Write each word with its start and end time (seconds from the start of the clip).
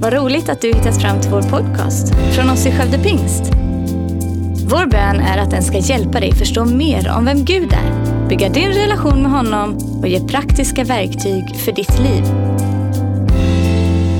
Vad 0.00 0.12
roligt 0.12 0.48
att 0.48 0.60
du 0.60 0.68
hittat 0.68 1.00
fram 1.00 1.20
till 1.20 1.30
vår 1.30 1.42
podcast 1.42 2.14
från 2.34 2.50
oss 2.50 2.66
i 2.66 2.70
Skövde 2.70 2.98
Pingst. 2.98 3.42
Vår 4.70 4.90
bön 4.90 5.16
är 5.16 5.38
att 5.38 5.50
den 5.50 5.62
ska 5.62 5.78
hjälpa 5.78 6.20
dig 6.20 6.34
förstå 6.34 6.64
mer 6.64 7.08
om 7.08 7.24
vem 7.24 7.44
Gud 7.44 7.72
är, 7.72 8.28
bygga 8.28 8.48
din 8.48 8.68
relation 8.68 9.22
med 9.22 9.30
honom 9.30 9.76
och 10.00 10.08
ge 10.08 10.20
praktiska 10.20 10.84
verktyg 10.84 11.56
för 11.56 11.72
ditt 11.72 11.98
liv. 11.98 12.24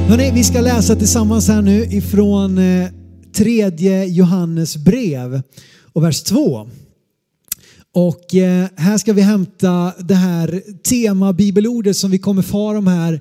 Hörrni, 0.09 0.30
vi 0.34 0.45
ska 0.45 0.61
läsa 0.61 0.96
tillsammans 0.96 1.48
här 1.48 1.62
nu 1.62 1.84
ifrån 1.84 2.58
eh, 2.58 2.88
tredje 3.36 4.04
Johannes 4.04 4.76
brev 4.76 5.42
och 5.92 6.04
vers 6.04 6.22
2. 6.22 6.68
Och 7.95 8.34
eh, 8.34 8.66
här 8.76 8.98
ska 8.98 9.12
vi 9.12 9.22
hämta 9.22 9.92
det 9.98 10.14
här 10.14 10.62
tema 10.88 11.32
bibelordet 11.32 11.96
som 11.96 12.10
vi 12.10 12.18
kommer 12.18 12.42
fara 12.42 12.79
om 12.79 12.86
här 12.86 13.21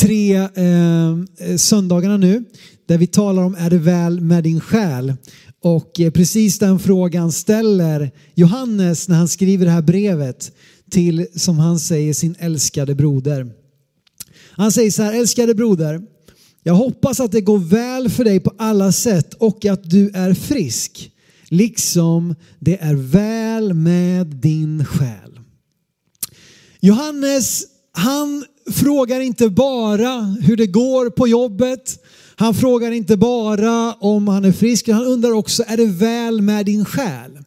tre 0.00 0.36
eh, 0.36 1.56
söndagarna 1.56 2.16
nu. 2.16 2.44
Där 2.86 2.98
vi 2.98 3.06
talar 3.06 3.42
om 3.42 3.54
är 3.54 3.70
det 3.70 3.78
väl 3.78 4.20
med 4.20 4.44
din 4.44 4.60
själ? 4.60 5.14
Och 5.62 6.00
eh, 6.00 6.10
precis 6.10 6.58
den 6.58 6.78
frågan 6.78 7.32
ställer 7.32 8.10
Johannes 8.34 9.08
när 9.08 9.16
han 9.16 9.28
skriver 9.28 9.64
det 9.64 9.70
här 9.70 9.82
brevet 9.82 10.52
till, 10.90 11.26
som 11.34 11.58
han 11.58 11.78
säger, 11.78 12.14
sin 12.14 12.34
älskade 12.38 12.94
broder. 12.94 13.52
Han 14.50 14.72
säger 14.72 14.90
så 14.90 15.02
här, 15.02 15.12
älskade 15.12 15.54
broder, 15.54 16.02
jag 16.62 16.74
hoppas 16.74 17.20
att 17.20 17.32
det 17.32 17.40
går 17.40 17.58
väl 17.58 18.08
för 18.08 18.24
dig 18.24 18.40
på 18.40 18.52
alla 18.58 18.92
sätt 18.92 19.34
och 19.34 19.64
att 19.64 19.90
du 19.90 20.10
är 20.14 20.34
frisk, 20.34 21.10
liksom 21.48 22.34
det 22.58 22.82
är 22.82 22.94
väl 22.94 23.74
med 23.74 24.26
din 24.26 24.84
själ. 24.84 25.40
Johannes, 26.80 27.64
han 27.92 28.44
frågar 28.72 29.20
inte 29.20 29.48
bara 29.48 30.36
hur 30.42 30.56
det 30.56 30.66
går 30.66 31.10
på 31.10 31.28
jobbet. 31.28 32.04
Han 32.36 32.54
frågar 32.54 32.90
inte 32.90 33.16
bara 33.16 33.92
om 33.92 34.28
han 34.28 34.44
är 34.44 34.52
frisk, 34.52 34.88
han 34.88 35.06
undrar 35.06 35.32
också, 35.32 35.64
är 35.66 35.76
det 35.76 35.86
väl 35.86 36.42
med 36.42 36.66
din 36.66 36.84
själ? 36.84 37.38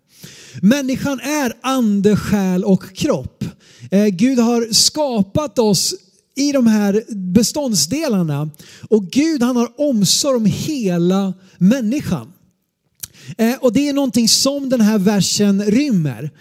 Människan 0.61 1.19
är 1.19 1.53
ande, 1.61 2.15
själ 2.15 2.63
och 2.63 2.95
kropp. 2.95 3.43
Eh, 3.91 4.05
Gud 4.05 4.39
har 4.39 4.73
skapat 4.73 5.59
oss 5.59 5.95
i 6.35 6.51
de 6.51 6.67
här 6.67 7.03
beståndsdelarna 7.15 8.49
och 8.89 9.03
Gud 9.03 9.43
han 9.43 9.55
har 9.55 9.71
omsorg 9.77 10.35
om 10.35 10.45
hela 10.45 11.33
människan. 11.57 12.32
Eh, 13.37 13.55
och 13.61 13.73
det 13.73 13.89
är 13.89 13.93
någonting 13.93 14.29
som 14.29 14.69
den 14.69 14.81
här 14.81 14.97
versen 14.97 15.63
rymmer. 15.65 16.31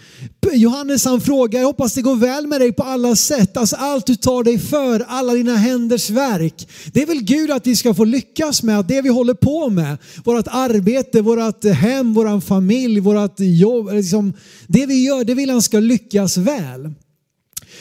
Johannes 0.53 1.05
han 1.05 1.21
frågar, 1.21 1.61
jag 1.61 1.67
hoppas 1.67 1.95
det 1.95 2.03
går 2.03 2.17
väl 2.17 2.47
med 2.47 2.61
dig 2.61 2.73
på 2.73 2.83
alla 2.83 3.17
sätt. 3.17 3.57
Alltså 3.57 3.77
allt 3.77 4.07
du 4.07 4.17
tar 4.17 4.45
dig 4.45 4.59
för, 4.59 5.05
alla 5.09 5.33
dina 5.33 5.57
händers 5.57 6.11
verk. 6.11 6.69
Det 6.93 7.03
är 7.03 7.07
väl 7.07 7.23
Gud 7.23 7.51
att 7.51 7.67
vi 7.67 7.77
ska 7.77 7.95
få 7.95 8.05
lyckas 8.05 8.63
med, 8.63 8.79
att 8.79 8.89
det 8.89 9.03
vi 9.03 9.09
håller 9.09 9.35
på 9.35 9.71
med, 9.71 9.99
vårt 10.25 10.47
arbete, 10.51 11.21
vårt 11.21 11.65
hem, 11.65 12.15
vår 12.15 12.41
familj, 12.41 13.01
vårt 13.01 13.41
jobb, 13.41 13.93
liksom, 13.93 14.33
det 14.67 14.87
vi 14.87 15.05
gör, 15.05 15.25
det 15.25 15.35
vill 15.35 15.51
han 15.51 15.63
ska 15.63 15.81
lyckas 15.81 16.37
väl. 16.37 16.83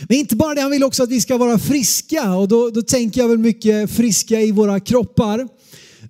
Men 0.08 0.18
inte 0.18 0.36
bara 0.36 0.56
det, 0.56 0.62
han 0.62 0.72
vill 0.72 0.84
också 0.84 1.04
att 1.04 1.10
vi 1.10 1.22
ska 1.22 1.38
vara 1.38 1.60
friska 1.60 2.36
och 2.36 2.48
då, 2.48 2.70
då 2.70 2.82
tänker 2.82 3.22
jag 3.22 3.28
väl 3.28 3.38
mycket 3.38 3.92
friska 3.92 4.42
i 4.42 4.52
våra 4.52 4.80
kroppar. 4.80 5.48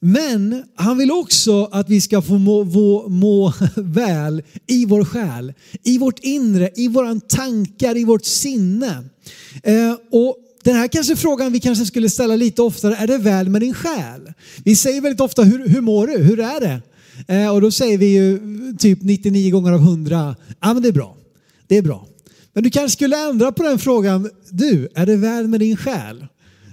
Men 0.04 0.64
han 0.76 0.98
vill 0.98 1.12
också 1.12 1.66
att 1.72 1.90
vi 1.90 2.02
ska 2.02 2.22
få 2.22 2.38
må, 2.38 2.64
må, 2.64 3.10
må, 3.10 3.54
väl 3.76 4.44
i 4.68 4.86
vår 4.86 5.06
själ, 5.06 5.54
i 5.84 5.98
vårt 5.98 6.20
inre, 6.20 6.70
i 6.76 6.88
våra 6.88 7.20
tankar, 7.20 7.98
i 7.98 8.04
vårt 8.04 8.26
sinne. 8.26 9.04
Eh, 9.64 9.94
och 10.12 10.38
den 10.64 10.76
här 10.76 10.88
kanske 10.88 11.16
frågan 11.16 11.54
vi 11.54 11.60
kanske 11.60 11.86
skulle 11.86 12.10
ställa 12.10 12.36
lite 12.36 12.62
oftare, 12.62 12.96
är 12.96 13.08
det 13.08 13.18
väl 13.18 13.50
med 13.50 13.62
din 13.62 13.74
själ? 13.74 14.34
Vi 14.64 14.76
säger 14.76 15.02
väldigt 15.02 15.22
ofta, 15.22 15.44
hur, 15.44 15.68
hur 15.68 15.82
mår 15.82 16.08
du? 16.08 16.18
Hur 16.18 16.40
är 16.40 16.60
det? 16.60 16.82
Eh, 17.28 17.54
och 17.54 17.62
då 17.62 17.72
säger 17.72 17.98
vi 17.98 18.06
ju 18.06 18.40
typ 18.80 19.00
99 19.02 19.52
gånger 19.52 19.72
av 19.72 19.80
100, 19.80 20.36
ja 20.62 20.74
men 20.74 20.84
det 20.84 20.90
är 20.90 20.94
bra. 20.94 21.18
Det 21.68 21.78
är 21.78 21.82
bra. 21.82 22.08
Men 22.54 22.64
du 22.64 22.70
kanske 22.70 22.96
skulle 22.96 23.30
ändra 23.30 23.52
på 23.52 23.64
den 23.64 23.80
frågan, 23.80 24.30
du, 24.50 24.90
är 24.96 25.06
det 25.06 25.16
väl 25.16 25.48
med 25.48 25.60
din 25.60 25.78
själ? 25.78 26.28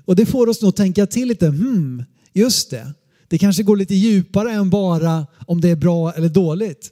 Och 0.05 0.17
det 0.17 0.27
får 0.27 0.49
oss 0.49 0.63
nog 0.63 0.75
tänka 0.75 1.07
till 1.07 1.29
lite, 1.29 1.47
hmm, 1.47 2.05
just 2.33 2.71
det. 2.71 2.95
Det 3.29 3.39
kanske 3.39 3.63
går 3.63 3.77
lite 3.77 3.95
djupare 3.95 4.53
än 4.53 4.71
bara 4.71 5.27
om 5.47 5.61
det 5.61 5.69
är 5.69 5.77
bra 5.77 6.13
eller 6.13 6.29
dåligt. 6.29 6.91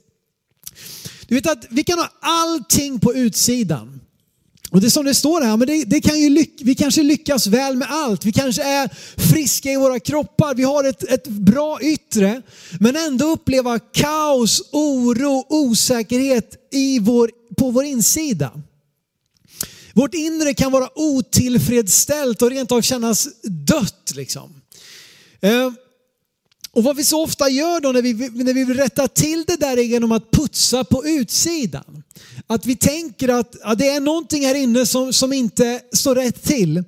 Du 1.27 1.35
vet 1.35 1.49
att 1.49 1.65
vi 1.69 1.83
kan 1.83 1.99
ha 1.99 2.09
allting 2.21 2.99
på 2.99 3.13
utsidan. 3.13 3.99
Och 4.69 4.81
det 4.81 4.91
som 4.91 5.05
det 5.05 5.13
står 5.13 5.41
här, 5.41 5.57
men 5.57 5.67
det, 5.67 5.83
det 5.83 6.01
kan 6.01 6.19
ju 6.19 6.29
lyck, 6.29 6.59
vi 6.63 6.75
kanske 6.75 7.03
lyckas 7.03 7.47
väl 7.47 7.75
med 7.75 7.87
allt. 7.91 8.25
Vi 8.25 8.31
kanske 8.31 8.63
är 8.63 8.89
friska 9.17 9.71
i 9.71 9.77
våra 9.77 9.99
kroppar, 9.99 10.55
vi 10.55 10.63
har 10.63 10.83
ett, 10.83 11.03
ett 11.03 11.27
bra 11.27 11.81
yttre. 11.81 12.41
Men 12.79 12.95
ändå 12.95 13.25
uppleva 13.25 13.79
kaos, 13.79 14.61
oro, 14.71 15.45
osäkerhet 15.49 16.67
i 16.71 16.99
vår, 16.99 17.31
på 17.57 17.71
vår 17.71 17.85
insida. 17.85 18.51
Vårt 19.93 20.13
inre 20.13 20.53
kan 20.53 20.71
vara 20.71 20.89
otillfredsställt 20.95 22.41
och 22.41 22.49
rent 22.49 22.71
av 22.71 22.81
kännas 22.81 23.27
dött. 23.43 24.13
Liksom. 24.15 24.61
Eh, 25.41 25.71
och 26.77 26.83
vad 26.83 26.95
vi 26.95 27.03
så 27.03 27.23
ofta 27.23 27.49
gör 27.49 27.79
då 27.79 27.91
när 27.91 28.01
vi, 28.01 28.13
när 28.13 28.53
vi 28.53 28.63
vill 28.63 28.77
rätta 28.77 29.07
till 29.07 29.43
det 29.47 29.55
där 29.55 29.77
är 29.77 29.83
genom 29.83 30.11
att 30.11 30.31
putsa 30.31 30.83
på 30.83 31.05
utsidan. 31.05 32.03
Att 32.47 32.65
vi 32.65 32.75
tänker 32.75 33.29
att 33.29 33.55
ja, 33.63 33.75
det 33.75 33.87
är 33.87 33.99
någonting 33.99 34.45
här 34.45 34.55
inne 34.55 34.85
som, 34.85 35.13
som 35.13 35.33
inte 35.33 35.81
står 35.93 36.15
rätt 36.15 36.43
till. 36.43 36.83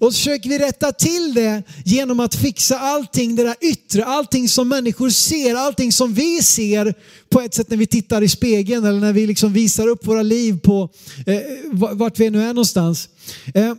Och 0.00 0.14
så 0.14 0.18
försöker 0.18 0.50
vi 0.50 0.58
rätta 0.58 0.92
till 0.92 1.34
det 1.34 1.62
genom 1.84 2.20
att 2.20 2.34
fixa 2.34 2.78
allting 2.78 3.36
det 3.36 3.42
där 3.42 3.56
yttre, 3.60 4.04
allting 4.04 4.48
som 4.48 4.68
människor 4.68 5.10
ser, 5.10 5.54
allting 5.54 5.92
som 5.92 6.14
vi 6.14 6.42
ser 6.42 6.94
på 7.28 7.40
ett 7.40 7.54
sätt 7.54 7.70
när 7.70 7.76
vi 7.76 7.86
tittar 7.86 8.22
i 8.22 8.28
spegeln 8.28 8.84
eller 8.84 9.00
när 9.00 9.12
vi 9.12 9.26
liksom 9.26 9.52
visar 9.52 9.88
upp 9.88 10.06
våra 10.06 10.22
liv 10.22 10.58
på 10.58 10.88
eh, 11.26 11.40
vart 11.72 12.18
vi 12.18 12.30
nu 12.30 12.42
är 12.42 12.46
någonstans. 12.46 13.08
Eh, 13.54 13.74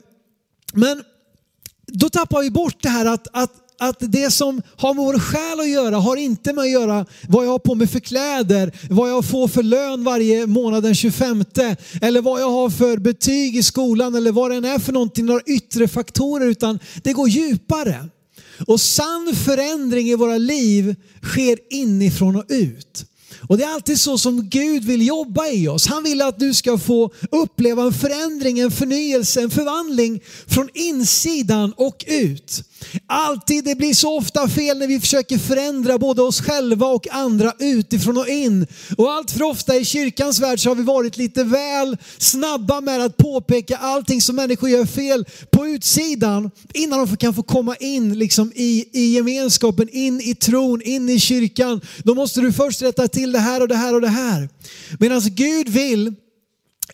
men 0.73 1.03
då 1.87 2.09
tappar 2.09 2.41
vi 2.41 2.51
bort 2.51 2.77
det 2.81 2.89
här 2.89 3.05
att, 3.05 3.27
att 3.31 3.62
att 3.89 3.97
det 3.99 4.31
som 4.31 4.61
har 4.77 4.93
med 4.93 5.03
vår 5.03 5.19
själ 5.19 5.59
att 5.59 5.69
göra 5.69 5.97
har 5.97 6.17
inte 6.17 6.53
med 6.53 6.61
att 6.61 6.71
göra 6.71 7.05
vad 7.27 7.45
jag 7.45 7.51
har 7.51 7.59
på 7.59 7.75
mig 7.75 7.87
för 7.87 7.99
kläder, 7.99 8.71
vad 8.89 9.09
jag 9.09 9.25
får 9.25 9.47
för 9.47 9.63
lön 9.63 10.03
varje 10.03 10.47
månad 10.47 10.83
den 10.83 10.95
25 10.95 11.45
eller 12.01 12.21
vad 12.21 12.41
jag 12.41 12.49
har 12.49 12.69
för 12.69 12.97
betyg 12.97 13.57
i 13.57 13.63
skolan 13.63 14.15
eller 14.15 14.31
vad 14.31 14.51
det 14.51 14.57
än 14.57 14.65
är 14.65 14.79
för 14.79 14.93
någonting, 14.93 15.25
några 15.25 15.41
yttre 15.45 15.87
faktorer 15.87 16.47
utan 16.47 16.79
det 17.03 17.13
går 17.13 17.29
djupare. 17.29 18.05
Och 18.67 18.81
sann 18.81 19.35
förändring 19.45 20.09
i 20.09 20.15
våra 20.15 20.37
liv 20.37 20.95
sker 21.21 21.59
inifrån 21.69 22.35
och 22.35 22.45
ut. 22.47 23.05
Och 23.47 23.57
det 23.57 23.63
är 23.63 23.73
alltid 23.73 23.99
så 23.99 24.17
som 24.17 24.49
Gud 24.49 24.83
vill 24.83 25.07
jobba 25.07 25.47
i 25.47 25.67
oss. 25.67 25.87
Han 25.87 26.03
vill 26.03 26.21
att 26.21 26.39
du 26.39 26.53
ska 26.53 26.77
få 26.77 27.11
uppleva 27.31 27.83
en 27.83 27.93
förändring, 27.93 28.59
en 28.59 28.71
förnyelse, 28.71 29.41
en 29.41 29.49
förvandling 29.49 30.21
från 30.47 30.69
insidan 30.73 31.73
och 31.77 32.05
ut. 32.07 32.63
Alltid, 33.07 33.63
det 33.63 33.75
blir 33.75 33.93
så 33.93 34.17
ofta 34.17 34.49
fel 34.49 34.77
när 34.77 34.87
vi 34.87 34.99
försöker 34.99 35.37
förändra 35.37 35.97
både 35.97 36.21
oss 36.21 36.41
själva 36.41 36.87
och 36.87 37.07
andra 37.11 37.53
utifrån 37.59 38.17
och 38.17 38.27
in. 38.27 38.67
Och 38.97 39.11
allt 39.11 39.31
för 39.31 39.43
ofta 39.43 39.75
i 39.75 39.85
kyrkans 39.85 40.39
värld 40.39 40.59
så 40.59 40.69
har 40.69 40.75
vi 40.75 40.83
varit 40.83 41.17
lite 41.17 41.43
väl 41.43 41.97
snabba 42.17 42.81
med 42.81 43.01
att 43.01 43.17
påpeka 43.17 43.77
allting 43.77 44.21
som 44.21 44.35
människor 44.35 44.69
gör 44.69 44.85
fel 44.85 45.25
på 45.51 45.67
utsidan 45.67 46.51
innan 46.73 47.07
de 47.07 47.17
kan 47.17 47.33
få 47.33 47.43
komma 47.43 47.75
in 47.75 48.19
liksom 48.19 48.51
i, 48.55 48.85
i 48.91 49.15
gemenskapen, 49.15 49.89
in 49.89 50.21
i 50.21 50.35
tron, 50.35 50.81
in 50.81 51.09
i 51.09 51.19
kyrkan. 51.19 51.81
Då 52.03 52.15
måste 52.15 52.41
du 52.41 52.53
först 52.53 52.81
rätta 52.81 53.07
till 53.07 53.31
det 53.31 53.39
här 53.39 53.61
och 53.61 53.67
det 53.67 53.75
här 53.75 53.95
och 53.95 54.01
det 54.01 54.07
här. 54.07 54.49
Medan 54.99 55.21
Gud 55.23 55.69
vill 55.69 56.15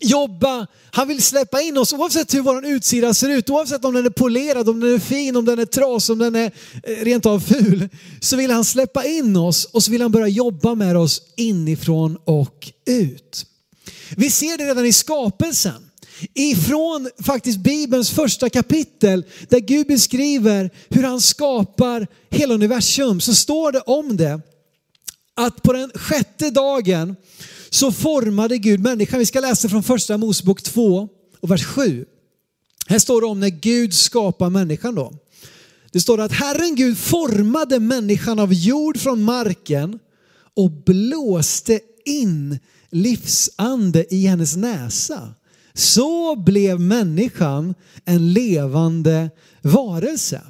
jobba, 0.00 0.66
han 0.90 1.08
vill 1.08 1.22
släppa 1.22 1.60
in 1.60 1.78
oss 1.78 1.92
oavsett 1.92 2.34
hur 2.34 2.40
vår 2.40 2.66
utsida 2.66 3.14
ser 3.14 3.28
ut, 3.28 3.50
oavsett 3.50 3.84
om 3.84 3.94
den 3.94 4.06
är 4.06 4.10
polerad, 4.10 4.68
om 4.68 4.80
den 4.80 4.94
är 4.94 4.98
fin, 4.98 5.36
om 5.36 5.44
den 5.44 5.58
är 5.58 5.64
trasig, 5.64 6.12
om 6.12 6.18
den 6.18 6.36
är 6.36 6.52
eh, 6.82 7.04
rent 7.04 7.26
av 7.26 7.40
ful. 7.40 7.88
Så 8.20 8.36
vill 8.36 8.50
han 8.50 8.64
släppa 8.64 9.04
in 9.04 9.36
oss 9.36 9.64
och 9.64 9.82
så 9.82 9.90
vill 9.90 10.02
han 10.02 10.12
börja 10.12 10.28
jobba 10.28 10.74
med 10.74 10.96
oss 10.96 11.22
inifrån 11.36 12.18
och 12.24 12.72
ut. 12.86 13.46
Vi 14.16 14.30
ser 14.30 14.58
det 14.58 14.64
redan 14.64 14.86
i 14.86 14.92
skapelsen. 14.92 15.90
Ifrån 16.34 17.10
faktiskt 17.22 17.58
Bibelns 17.58 18.10
första 18.10 18.50
kapitel 18.50 19.24
där 19.48 19.60
Gud 19.60 19.86
beskriver 19.86 20.70
hur 20.88 21.02
han 21.02 21.20
skapar 21.20 22.06
hela 22.30 22.54
universum 22.54 23.20
så 23.20 23.34
står 23.34 23.72
det 23.72 23.80
om 23.80 24.16
det 24.16 24.40
att 25.34 25.62
på 25.62 25.72
den 25.72 25.90
sjätte 25.94 26.50
dagen 26.50 27.16
så 27.70 27.92
formade 27.92 28.58
Gud 28.58 28.80
människan. 28.80 29.18
Vi 29.18 29.26
ska 29.26 29.40
läsa 29.40 29.68
från 29.68 29.82
första 29.82 30.16
Mosebok 30.16 30.62
2 30.62 31.08
och 31.40 31.50
vers 31.50 31.64
7. 31.64 32.04
Här 32.86 32.98
står 32.98 33.20
det 33.20 33.26
om 33.26 33.40
när 33.40 33.48
Gud 33.48 33.94
skapar 33.94 34.50
människan 34.50 34.94
då. 34.94 35.12
Det 35.92 36.00
står 36.00 36.20
att 36.20 36.32
Herren 36.32 36.74
Gud 36.74 36.98
formade 36.98 37.80
människan 37.80 38.38
av 38.38 38.52
jord 38.52 38.98
från 38.98 39.22
marken 39.22 39.98
och 40.56 40.70
blåste 40.70 41.80
in 42.04 42.58
livsande 42.90 44.14
i 44.14 44.26
hennes 44.26 44.56
näsa. 44.56 45.34
Så 45.74 46.36
blev 46.36 46.80
människan 46.80 47.74
en 48.04 48.32
levande 48.32 49.30
varelse. 49.62 50.42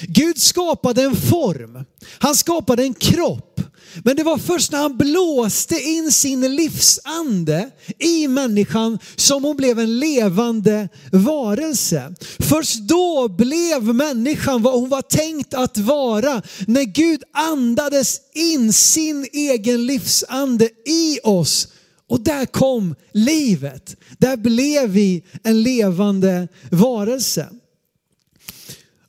Gud 0.00 0.38
skapade 0.38 1.02
en 1.02 1.16
form. 1.16 1.84
Han 2.18 2.34
skapade 2.34 2.82
en 2.82 2.94
kropp. 2.94 3.60
Men 4.04 4.16
det 4.16 4.22
var 4.22 4.38
först 4.38 4.72
när 4.72 4.78
han 4.78 4.96
blåste 4.96 5.82
in 5.82 6.12
sin 6.12 6.56
livsande 6.56 7.70
i 7.98 8.28
människan 8.28 8.98
som 9.16 9.44
hon 9.44 9.56
blev 9.56 9.78
en 9.78 9.98
levande 9.98 10.88
varelse. 11.12 12.14
Först 12.38 12.80
då 12.80 13.28
blev 13.28 13.94
människan 13.94 14.62
vad 14.62 14.74
hon 14.74 14.88
var 14.88 15.02
tänkt 15.02 15.54
att 15.54 15.78
vara. 15.78 16.42
När 16.66 16.84
Gud 16.84 17.22
andades 17.32 18.20
in 18.34 18.72
sin 18.72 19.26
egen 19.32 19.86
livsande 19.86 20.70
i 20.86 21.18
oss. 21.22 21.68
Och 22.08 22.20
där 22.20 22.46
kom 22.46 22.94
livet. 23.12 23.96
Där 24.18 24.36
blev 24.36 24.90
vi 24.90 25.24
en 25.42 25.62
levande 25.62 26.48
varelse. 26.70 27.48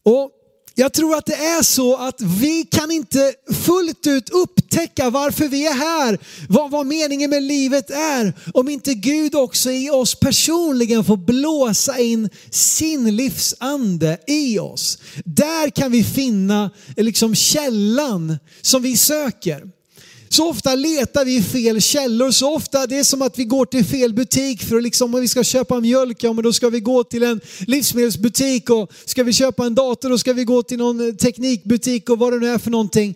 Och 0.03 0.31
jag 0.79 0.93
tror 0.93 1.15
att 1.15 1.25
det 1.25 1.35
är 1.35 1.63
så 1.63 1.95
att 1.95 2.21
vi 2.21 2.63
kan 2.71 2.91
inte 2.91 3.33
fullt 3.65 4.07
ut 4.07 4.29
upptäcka 4.29 5.09
varför 5.09 5.47
vi 5.47 5.67
är 5.67 5.73
här, 5.73 6.19
vad, 6.49 6.71
vad 6.71 6.85
meningen 6.85 7.29
med 7.29 7.43
livet 7.43 7.89
är, 7.89 8.33
om 8.53 8.69
inte 8.69 8.93
Gud 8.93 9.35
också 9.35 9.71
i 9.71 9.89
oss 9.89 10.15
personligen 10.15 11.03
får 11.03 11.17
blåsa 11.17 11.99
in 11.99 12.29
sin 12.51 13.15
livsande 13.15 14.17
i 14.27 14.59
oss. 14.59 14.97
Där 15.25 15.69
kan 15.69 15.91
vi 15.91 16.03
finna 16.03 16.71
liksom 16.95 17.35
källan 17.35 18.37
som 18.61 18.81
vi 18.81 18.97
söker. 18.97 19.76
Så 20.29 20.49
ofta 20.49 20.75
letar 20.75 21.25
vi 21.25 21.35
i 21.35 21.41
fel 21.41 21.81
källor, 21.81 22.31
så 22.31 22.55
ofta 22.55 22.87
det 22.87 22.99
är 22.99 23.03
som 23.03 23.21
att 23.21 23.39
vi 23.39 23.43
går 23.43 23.65
till 23.65 23.85
fel 23.85 24.13
butik 24.13 24.63
för 24.63 24.77
att 24.77 24.83
liksom, 24.83 25.15
om 25.15 25.21
vi 25.21 25.27
ska 25.27 25.43
köpa 25.43 25.79
mjölk, 25.79 26.23
ja 26.23 26.33
men 26.33 26.43
då 26.43 26.53
ska 26.53 26.69
vi 26.69 26.79
gå 26.79 27.03
till 27.03 27.23
en 27.23 27.41
livsmedelsbutik 27.59 28.69
och 28.69 28.91
ska 29.05 29.23
vi 29.23 29.33
köpa 29.33 29.65
en 29.65 29.75
dator 29.75 30.09
då 30.09 30.17
ska 30.17 30.33
vi 30.33 30.43
gå 30.43 30.63
till 30.63 30.77
någon 30.77 31.09
eh, 31.09 31.15
teknikbutik 31.15 32.09
och 32.09 32.19
vad 32.19 32.33
det 32.33 32.39
nu 32.39 32.47
är 32.47 32.57
för 32.57 32.71
någonting. 32.71 33.15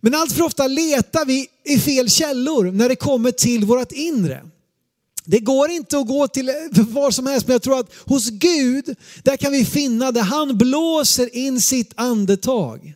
Men 0.00 0.14
allt 0.14 0.32
för 0.32 0.42
ofta 0.42 0.66
letar 0.66 1.24
vi 1.24 1.46
i 1.64 1.78
fel 1.78 2.10
källor 2.10 2.72
när 2.72 2.88
det 2.88 2.96
kommer 2.96 3.30
till 3.30 3.64
vårt 3.64 3.92
inre. 3.92 4.42
Det 5.24 5.38
går 5.38 5.70
inte 5.70 5.98
att 5.98 6.06
gå 6.06 6.28
till 6.28 6.48
eh, 6.48 6.54
var 6.74 7.10
som 7.10 7.26
helst, 7.26 7.46
men 7.46 7.52
jag 7.52 7.62
tror 7.62 7.78
att 7.78 7.92
hos 8.04 8.30
Gud, 8.30 8.96
där 9.22 9.36
kan 9.36 9.52
vi 9.52 9.64
finna 9.64 10.12
det. 10.12 10.20
Han 10.20 10.58
blåser 10.58 11.36
in 11.36 11.60
sitt 11.60 11.92
andetag. 11.94 12.94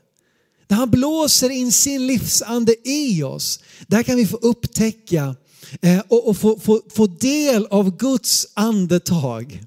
När 0.69 0.77
han 0.77 0.91
blåser 0.91 1.51
in 1.51 1.73
sin 1.73 2.07
livsande 2.07 2.75
i 2.85 3.23
oss, 3.23 3.61
där 3.87 4.03
kan 4.03 4.17
vi 4.17 4.27
få 4.27 4.37
upptäcka 4.37 5.37
eh, 5.83 6.01
och, 6.09 6.37
få, 6.37 6.59
få, 6.59 6.83
få 6.95 7.07
del 7.07 7.67
av 7.67 7.97
Guds 7.97 8.47
andetag. 8.55 9.63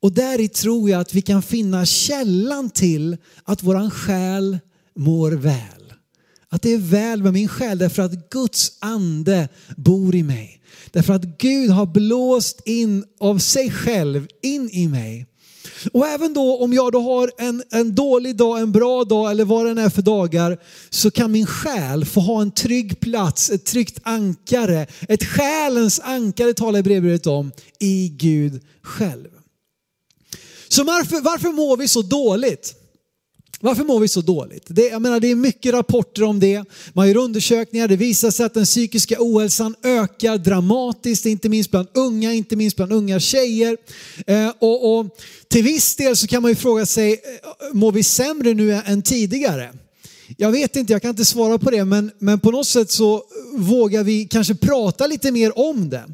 Och 0.00 0.12
där 0.12 0.40
i 0.40 0.48
tror 0.48 0.90
jag 0.90 1.00
att 1.00 1.14
vi 1.14 1.22
kan 1.22 1.42
finna 1.42 1.86
källan 1.86 2.70
till 2.70 3.16
att 3.44 3.62
våran 3.62 3.90
själ 3.90 4.58
mår 4.96 5.30
väl. 5.30 5.92
Att 6.48 6.62
det 6.62 6.72
är 6.72 6.78
väl 6.78 7.22
med 7.22 7.32
min 7.32 7.48
själ 7.48 7.78
därför 7.78 8.02
att 8.02 8.30
Guds 8.30 8.72
ande 8.78 9.48
bor 9.76 10.14
i 10.14 10.22
mig. 10.22 10.60
Därför 10.90 11.14
att 11.14 11.38
Gud 11.38 11.70
har 11.70 11.86
blåst 11.86 12.62
in 12.64 13.04
av 13.20 13.38
sig 13.38 13.70
själv 13.70 14.26
in 14.42 14.70
i 14.72 14.88
mig. 14.88 15.26
Och 15.92 16.06
även 16.06 16.34
då 16.34 16.56
om 16.56 16.72
jag 16.72 16.92
då 16.92 17.00
har 17.00 17.30
en, 17.38 17.62
en 17.70 17.94
dålig 17.94 18.36
dag, 18.36 18.60
en 18.60 18.72
bra 18.72 19.04
dag 19.04 19.30
eller 19.30 19.44
vad 19.44 19.76
det 19.76 19.82
är 19.82 19.90
för 19.90 20.02
dagar 20.02 20.58
så 20.90 21.10
kan 21.10 21.32
min 21.32 21.46
själ 21.46 22.04
få 22.04 22.20
ha 22.20 22.42
en 22.42 22.50
trygg 22.50 23.00
plats, 23.00 23.50
ett 23.50 23.64
tryggt 23.64 23.98
ankare. 24.02 24.86
Ett 25.08 25.24
själens 25.24 26.00
ankare 26.00 26.54
talar 26.54 26.82
brevbrevet 26.82 27.26
om 27.26 27.52
i 27.78 28.08
Gud 28.08 28.60
själv. 28.82 29.28
Så 30.68 30.84
varför, 30.84 31.20
varför 31.20 31.48
mår 31.48 31.76
vi 31.76 31.88
så 31.88 32.02
dåligt? 32.02 32.74
Varför 33.60 33.84
mår 33.84 34.00
vi 34.00 34.08
så 34.08 34.20
dåligt? 34.20 34.64
Det, 34.68 34.88
jag 34.88 35.02
menar, 35.02 35.20
det 35.20 35.30
är 35.30 35.34
mycket 35.34 35.72
rapporter 35.72 36.22
om 36.22 36.40
det. 36.40 36.64
Man 36.92 37.08
gör 37.08 37.16
undersökningar, 37.16 37.88
det 37.88 37.96
visar 37.96 38.30
sig 38.30 38.46
att 38.46 38.54
den 38.54 38.64
psykiska 38.64 39.16
ohälsan 39.18 39.74
ökar 39.82 40.38
dramatiskt, 40.38 41.26
inte 41.26 41.48
minst 41.48 41.70
bland 41.70 41.88
unga, 41.94 42.32
inte 42.32 42.56
minst 42.56 42.76
bland 42.76 42.92
unga 42.92 43.20
tjejer. 43.20 43.76
Eh, 44.26 44.52
och, 44.58 44.98
och, 44.98 45.06
till 45.48 45.64
viss 45.64 45.96
del 45.96 46.16
så 46.16 46.26
kan 46.26 46.42
man 46.42 46.50
ju 46.50 46.54
fråga 46.54 46.86
sig, 46.86 47.12
eh, 47.12 47.18
mår 47.72 47.92
vi 47.92 48.02
sämre 48.02 48.54
nu 48.54 48.72
än 48.72 49.02
tidigare? 49.02 49.72
Jag 50.36 50.50
vet 50.50 50.76
inte, 50.76 50.92
jag 50.92 51.02
kan 51.02 51.10
inte 51.10 51.24
svara 51.24 51.58
på 51.58 51.70
det, 51.70 51.84
men, 51.84 52.10
men 52.18 52.40
på 52.40 52.50
något 52.50 52.66
sätt 52.66 52.90
så 52.90 53.22
vågar 53.54 54.04
vi 54.04 54.24
kanske 54.24 54.54
prata 54.54 55.06
lite 55.06 55.32
mer 55.32 55.58
om 55.58 55.88
det. 55.88 56.04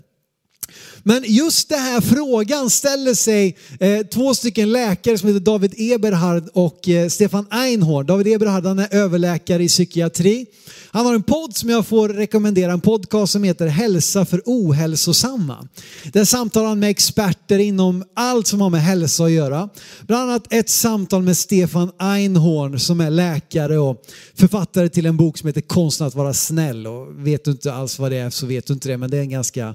Men 1.07 1.25
just 1.27 1.69
den 1.69 1.79
här 1.79 2.01
frågan 2.01 2.71
ställer 2.71 3.15
sig 3.15 3.57
eh, 3.81 4.07
två 4.07 4.35
stycken 4.35 4.73
läkare 4.73 5.19
som 5.19 5.29
heter 5.29 5.41
David 5.41 5.75
Eberhard 5.77 6.49
och 6.53 6.89
eh, 6.89 7.09
Stefan 7.09 7.47
Einhorn. 7.51 8.07
David 8.07 8.27
Eberhard 8.27 8.67
han 8.67 8.79
är 8.79 8.95
överläkare 8.95 9.65
i 9.65 9.69
psykiatri. 9.69 10.47
Han 10.91 11.07
har 11.07 11.15
en 11.15 11.23
podd 11.23 11.57
som 11.57 11.71
jag 11.71 11.87
får 11.87 12.09
rekommendera, 12.09 12.73
en 12.73 12.81
podcast 12.81 13.33
som 13.33 13.45
heter 13.45 13.67
Hälsa 13.67 14.25
för 14.25 14.43
ohälsosamma. 14.45 15.69
Där 16.13 16.25
samtalar 16.25 16.69
han 16.69 16.79
med 16.79 16.91
experter 16.91 17.59
inom 17.59 18.05
allt 18.15 18.47
som 18.47 18.61
har 18.61 18.71
med 18.71 18.83
hälsa 18.83 19.25
att 19.25 19.31
göra. 19.31 19.69
Bland 20.07 20.31
annat 20.31 20.53
ett 20.53 20.71
samtal 20.71 21.23
med 21.23 21.37
Stefan 21.37 21.91
Einhorn 21.99 22.79
som 22.79 23.01
är 23.01 23.11
läkare 23.11 23.79
och 23.79 24.03
författare 24.35 24.89
till 24.89 25.07
en 25.07 25.17
bok 25.17 25.39
som 25.39 25.47
heter 25.47 25.61
Konsten 25.61 26.07
att 26.07 26.15
vara 26.15 26.35
snäll. 26.35 26.87
Och 26.87 27.27
vet 27.27 27.45
du 27.45 27.51
inte 27.51 27.73
alls 27.73 27.99
vad 27.99 28.11
det 28.11 28.17
är 28.17 28.31
så 28.31 28.47
vet 28.47 28.67
du 28.67 28.73
inte 28.73 28.89
det, 28.89 28.97
men 28.97 29.11
det 29.11 29.17
är 29.17 29.23
en 29.23 29.31
ganska 29.31 29.75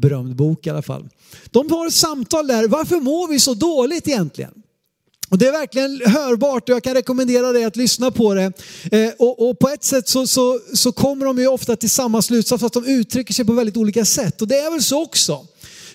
berömd 0.00 0.36
bok 0.36 0.66
i 0.66 0.70
alla 0.70 0.82
fall. 0.82 1.08
De 1.50 1.70
har 1.70 1.86
ett 1.86 1.94
samtal 1.94 2.46
där, 2.46 2.68
varför 2.68 2.96
mår 2.96 3.28
vi 3.28 3.40
så 3.40 3.54
dåligt 3.54 4.08
egentligen? 4.08 4.52
Och 5.30 5.38
det 5.38 5.46
är 5.46 5.52
verkligen 5.52 6.00
hörbart 6.06 6.68
och 6.68 6.74
jag 6.74 6.82
kan 6.82 6.94
rekommendera 6.94 7.52
dig 7.52 7.64
att 7.64 7.76
lyssna 7.76 8.10
på 8.10 8.34
det. 8.34 8.52
Eh, 8.92 9.12
och, 9.18 9.48
och, 9.48 9.58
på 9.58 9.68
ett 9.68 9.84
sätt 9.84 10.08
så, 10.08 10.26
så, 10.26 10.60
så 10.74 10.92
kommer 10.92 11.26
de 11.26 11.38
ju 11.38 11.46
ofta 11.46 11.76
till 11.76 11.90
samma 11.90 12.22
slutsats 12.22 12.60
fast 12.60 12.74
de 12.74 12.84
uttrycker 12.84 13.34
sig 13.34 13.44
på 13.44 13.52
väldigt 13.52 13.76
olika 13.76 14.04
sätt. 14.04 14.42
Och 14.42 14.48
det 14.48 14.58
är 14.58 14.70
väl 14.70 14.82
så 14.82 15.02
också. 15.02 15.46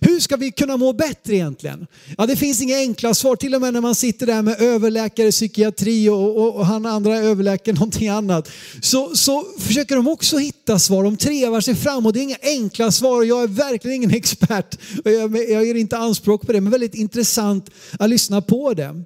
Hur 0.06 0.19
ska 0.19 0.36
vi 0.36 0.52
kunna 0.52 0.78
må 0.78 0.94
bättre 0.94 1.36
egentligen? 1.36 1.88
Ja, 2.18 2.25
det 2.25 2.36
finns 2.36 2.62
inga 2.62 2.78
enkla 2.78 3.13
svar. 3.13 3.36
Till 3.36 3.56
och 3.56 3.62
med 3.62 3.74
när 3.74 3.81
man 3.81 3.96
sitter 3.96 4.25
där 4.25 4.42
med 4.42 4.62
överläkare 4.62 5.28
i 5.28 5.31
psykiatri 5.31 6.10
och, 6.10 6.38
och, 6.38 6.56
och 6.56 6.66
han 6.66 6.86
andra 6.86 7.18
överläkare 7.18 7.75
någonting 7.75 8.07
annat. 8.07 8.50
Så, 8.81 9.16
så 9.16 9.46
försöker 9.60 9.96
de 9.96 10.07
också 10.07 10.38
hitta 10.38 10.80
svar. 10.80 11.04
De 11.04 11.18
trevar 11.18 11.62
sig 11.62 11.75
fram 11.75 12.06
och 12.06 12.13
det 12.13 12.19
är 12.19 12.24
inga 12.24 12.38
enkla 12.42 12.92
svar. 12.92 13.24
Jag 13.24 13.44
är 13.44 13.48
verkligen 13.48 13.96
ingen 13.96 14.12
expert. 14.16 14.80
Jag, 15.04 15.38
jag 15.50 15.66
gör 15.66 15.75
inte 15.75 15.98
anspråk 15.98 16.46
på 16.46 16.54
det, 16.54 16.62
men 16.62 16.72
väldigt 16.72 16.96
intressant 16.96 17.69
att 18.00 18.10
lyssna 18.10 18.42
på 18.42 18.74
det. 18.74 19.04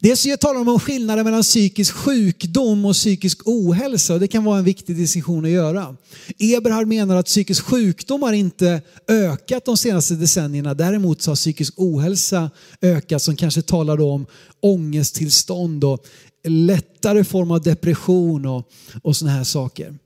Dels 0.00 0.26
jag 0.26 0.40
talar 0.40 0.54
de 0.54 0.68
om 0.68 0.80
skillnaden 0.80 1.24
mellan 1.24 1.42
psykisk 1.42 1.94
sjukdom 1.94 2.84
och 2.84 2.94
psykisk 2.94 3.40
ohälsa 3.44 4.14
och 4.14 4.20
det 4.20 4.28
kan 4.28 4.44
vara 4.44 4.58
en 4.58 4.64
viktig 4.64 4.96
distinktion 4.96 5.44
att 5.44 5.50
göra. 5.50 5.96
Eberhard 6.38 6.86
menar 6.86 7.16
att 7.16 7.26
psykisk 7.26 7.64
sjukdom 7.64 8.22
har 8.22 8.32
inte 8.32 8.82
ökat 9.08 9.64
de 9.64 9.76
senaste 9.76 10.14
decennierna. 10.14 10.74
Däremot 10.74 11.22
så 11.22 11.30
har 11.30 11.36
psykisk 11.36 11.74
ohälsa 11.76 12.50
ökat 12.82 13.22
som 13.22 13.36
kanske 13.36 13.62
talar 13.62 14.00
om 14.00 14.26
ångesttillstånd 14.60 15.84
och 15.84 16.06
lättare 16.44 17.24
form 17.24 17.50
av 17.50 17.62
depression 17.62 18.46
och, 18.46 18.70
och 19.02 19.16
sådana 19.16 19.36
här 19.36 19.44
saker. 19.44 19.98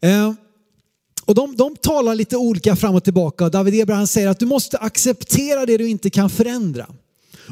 Eh, 0.00 0.32
och 1.24 1.34
de, 1.34 1.56
de 1.56 1.76
talar 1.76 2.14
lite 2.14 2.36
olika 2.36 2.76
fram 2.76 2.94
och 2.94 3.04
tillbaka. 3.04 3.48
David 3.48 3.74
Eberhard 3.74 4.08
säger 4.08 4.28
att 4.28 4.38
du 4.38 4.46
måste 4.46 4.78
acceptera 4.78 5.66
det 5.66 5.78
du 5.78 5.88
inte 5.88 6.10
kan 6.10 6.30
förändra 6.30 6.86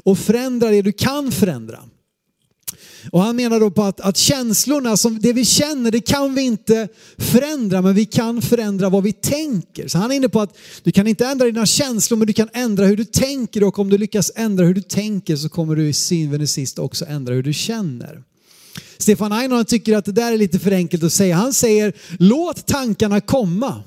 och 0.05 0.19
förändra 0.19 0.71
det 0.71 0.83
du 0.83 0.93
kan 0.93 1.33
förändra. 1.33 1.79
Och 3.13 3.23
han 3.23 3.37
menar 3.37 3.61
då 3.61 3.71
på 3.71 3.83
att, 3.83 4.01
att 4.01 4.17
känslorna, 4.17 4.97
som 4.97 5.19
det 5.21 5.33
vi 5.33 5.45
känner, 5.45 5.91
det 5.91 6.01
kan 6.01 6.35
vi 6.35 6.43
inte 6.43 6.89
förändra, 7.19 7.83
men 7.83 7.95
vi 7.95 8.07
kan 8.07 8.43
förändra 8.43 8.89
vad 8.89 9.03
vi 9.03 9.13
tänker. 9.13 9.89
Så 9.89 9.99
han 9.99 10.11
är 10.11 10.15
inne 10.15 10.29
på 10.29 10.41
att 10.41 10.57
du 10.83 10.93
kan 10.93 11.07
inte 11.07 11.27
ändra 11.27 11.47
dina 11.47 11.67
känslor, 11.67 12.19
men 12.19 12.27
du 12.27 12.33
kan 12.33 12.49
ändra 12.53 12.87
hur 12.87 12.97
du 12.97 13.05
tänker 13.05 13.65
och 13.65 13.79
om 13.79 13.91
du 13.91 13.99
lyckas 13.99 14.33
ändra 14.35 14.65
hur 14.65 14.75
du 14.75 14.83
tänker 14.83 15.37
så 15.37 15.49
kommer 15.49 15.77
du 15.77 15.89
i 15.89 15.93
syvende 15.93 16.47
sist 16.47 16.79
också 16.79 17.05
ändra 17.05 17.35
hur 17.35 17.43
du 17.43 17.53
känner. 17.53 18.23
Stefan 18.99 19.33
Einhorn 19.33 19.65
tycker 19.65 19.97
att 19.97 20.05
det 20.05 20.13
där 20.13 20.33
är 20.33 20.37
lite 20.37 20.59
för 20.59 20.73
enkelt 20.73 21.03
att 21.03 21.13
säga. 21.13 21.37
Han 21.37 21.53
säger 21.53 21.93
låt 22.19 22.67
tankarna 22.67 23.21
komma. 23.21 23.83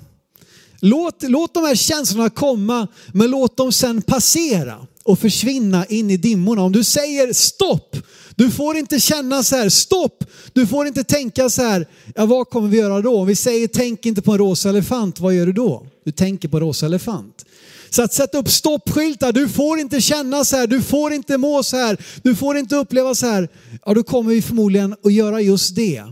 Låt, 0.79 1.24
låt 1.24 1.53
de 1.53 1.63
här 1.63 1.75
känslorna 1.75 2.29
komma, 2.29 2.88
men 3.13 3.32
låt 3.32 3.58
dem 3.58 3.72
sen 3.72 4.01
passera 4.01 4.88
och 5.03 5.19
försvinna 5.19 5.86
in 5.86 6.10
i 6.10 6.17
dimmorna. 6.17 6.62
Om 6.62 6.72
du 6.72 6.83
säger 6.83 7.33
stopp, 7.33 7.98
du 8.36 8.51
får 8.51 8.77
inte 8.77 9.00
känna 9.00 9.43
så 9.43 9.55
här, 9.55 9.69
stopp, 9.69 10.24
du 10.53 10.67
får 10.67 10.88
inte 10.88 11.03
tänka 11.03 11.50
så 11.50 11.62
här, 11.62 11.88
ja 12.15 12.25
vad 12.25 12.50
kommer 12.50 12.67
vi 12.67 12.77
göra 12.77 13.01
då? 13.01 13.17
Om 13.19 13.27
vi 13.27 13.36
säger 13.36 13.67
tänk 13.67 14.05
inte 14.05 14.22
på 14.22 14.31
en 14.31 14.38
rosa 14.38 14.69
elefant, 14.69 15.19
vad 15.19 15.33
gör 15.33 15.45
du 15.45 15.53
då? 15.53 15.86
Du 16.05 16.12
tänker 16.12 16.48
på 16.48 16.57
en 16.57 16.63
rosa 16.63 16.86
elefant. 16.86 17.45
Så 17.89 18.01
att 18.01 18.13
sätta 18.13 18.38
upp 18.38 18.50
stoppskyltar, 18.50 19.31
du 19.31 19.50
får 19.50 19.79
inte 19.79 20.01
känna 20.01 20.45
så 20.45 20.55
här, 20.55 20.67
du 20.67 20.81
får 20.81 21.13
inte 21.13 21.38
må 21.38 21.63
så 21.63 21.77
här, 21.77 21.98
du 22.24 22.36
får 22.36 22.57
inte 22.57 22.75
uppleva 22.75 23.15
så 23.15 23.25
här. 23.25 23.50
Ja, 23.86 23.93
då 23.93 24.03
kommer 24.03 24.29
vi 24.29 24.41
förmodligen 24.41 24.95
att 25.03 25.13
göra 25.13 25.41
just 25.41 25.75
det. 25.75 26.03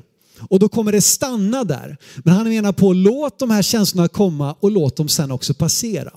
Och 0.49 0.59
då 0.59 0.69
kommer 0.69 0.91
det 0.91 1.01
stanna 1.01 1.63
där. 1.63 1.97
Men 2.23 2.33
han 2.33 2.49
menar 2.49 2.71
på 2.71 2.93
låt 2.93 3.39
de 3.39 3.49
här 3.49 3.61
känslorna 3.61 4.07
komma 4.07 4.55
och 4.59 4.71
låt 4.71 4.95
dem 4.95 5.09
sen 5.09 5.31
också 5.31 5.53
passera. 5.53 6.11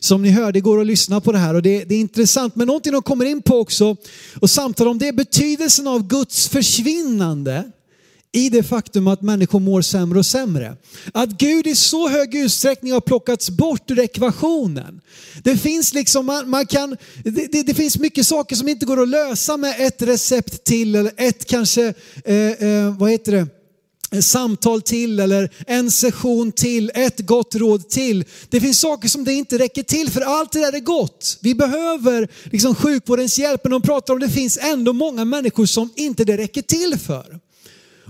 Som 0.00 0.22
ni 0.22 0.30
hörde 0.30 0.60
går 0.60 0.80
att 0.80 0.86
lyssna 0.86 1.20
på 1.20 1.32
det 1.32 1.38
här 1.38 1.54
och 1.54 1.62
det, 1.62 1.84
det 1.84 1.94
är 1.94 2.00
intressant. 2.00 2.56
Men 2.56 2.66
någonting 2.66 2.92
de 2.92 3.02
kommer 3.02 3.24
in 3.24 3.42
på 3.42 3.56
också 3.56 3.96
och 4.40 4.50
samtalar 4.50 4.90
om 4.90 4.98
det 4.98 5.08
är 5.08 5.12
betydelsen 5.12 5.86
av 5.86 6.08
Guds 6.08 6.48
försvinnande 6.48 7.64
i 8.32 8.48
det 8.48 8.62
faktum 8.62 9.06
att 9.06 9.22
människor 9.22 9.60
mår 9.60 9.82
sämre 9.82 10.18
och 10.18 10.26
sämre. 10.26 10.76
Att 11.14 11.28
Gud 11.28 11.66
i 11.66 11.74
så 11.74 12.08
hög 12.08 12.34
utsträckning 12.34 12.92
har 12.92 13.00
plockats 13.00 13.50
bort 13.50 13.90
ur 13.90 13.98
ekvationen. 13.98 15.00
Det 15.42 15.56
finns 15.56 15.94
liksom, 15.94 16.26
man, 16.26 16.50
man 16.50 16.66
kan, 16.66 16.96
det, 17.24 17.52
det, 17.52 17.62
det, 17.62 17.74
finns 17.74 17.98
mycket 17.98 18.26
saker 18.26 18.56
som 18.56 18.68
inte 18.68 18.86
går 18.86 19.02
att 19.02 19.08
lösa 19.08 19.56
med 19.56 19.74
ett 19.78 20.02
recept 20.02 20.64
till 20.64 20.94
eller 20.94 21.12
ett 21.16 21.44
kanske, 21.44 21.94
eh, 22.24 22.34
eh, 22.36 22.96
vad 22.98 23.10
heter 23.10 23.32
det? 23.32 23.57
Samtal 24.20 24.82
till 24.82 25.20
eller 25.20 25.50
en 25.66 25.90
session 25.90 26.52
till, 26.52 26.90
ett 26.94 27.20
gott 27.20 27.54
råd 27.54 27.88
till. 27.88 28.24
Det 28.48 28.60
finns 28.60 28.80
saker 28.80 29.08
som 29.08 29.24
det 29.24 29.32
inte 29.32 29.58
räcker 29.58 29.82
till 29.82 30.10
för 30.10 30.20
allt 30.20 30.52
det 30.52 30.60
där 30.60 30.72
är 30.72 30.80
gott. 30.80 31.38
Vi 31.40 31.54
behöver 31.54 32.28
liksom 32.44 32.74
sjukvårdens 32.74 33.38
hjälp 33.38 33.60
men 33.64 33.70
de 33.70 33.82
pratar 33.82 34.14
om 34.14 34.20
det 34.20 34.28
finns 34.28 34.58
ändå 34.62 34.92
många 34.92 35.24
människor 35.24 35.66
som 35.66 35.90
inte 35.96 36.24
det 36.24 36.36
räcker 36.36 36.62
till 36.62 36.98
för. 36.98 37.38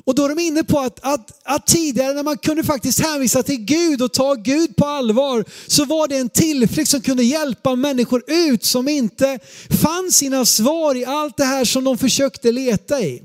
Och 0.08 0.14
då 0.14 0.24
är 0.24 0.28
de 0.28 0.38
inne 0.38 0.64
på 0.64 0.78
att, 0.78 0.98
att, 1.02 1.40
att, 1.44 1.66
tidigare 1.66 2.14
när 2.14 2.22
man 2.22 2.38
kunde 2.38 2.64
faktiskt 2.64 3.00
hänvisa 3.00 3.42
till 3.42 3.64
Gud 3.64 4.02
och 4.02 4.12
ta 4.12 4.34
Gud 4.34 4.76
på 4.76 4.86
allvar 4.86 5.44
så 5.66 5.84
var 5.84 6.08
det 6.08 6.16
en 6.16 6.28
tillflykt 6.28 6.90
som 6.90 7.00
kunde 7.00 7.24
hjälpa 7.24 7.74
människor 7.74 8.22
ut 8.26 8.64
som 8.64 8.88
inte 8.88 9.38
fann 9.82 10.12
sina 10.12 10.44
svar 10.44 10.94
i 10.94 11.04
allt 11.04 11.36
det 11.36 11.44
här 11.44 11.64
som 11.64 11.84
de 11.84 11.98
försökte 11.98 12.52
leta 12.52 13.00
i. 13.00 13.22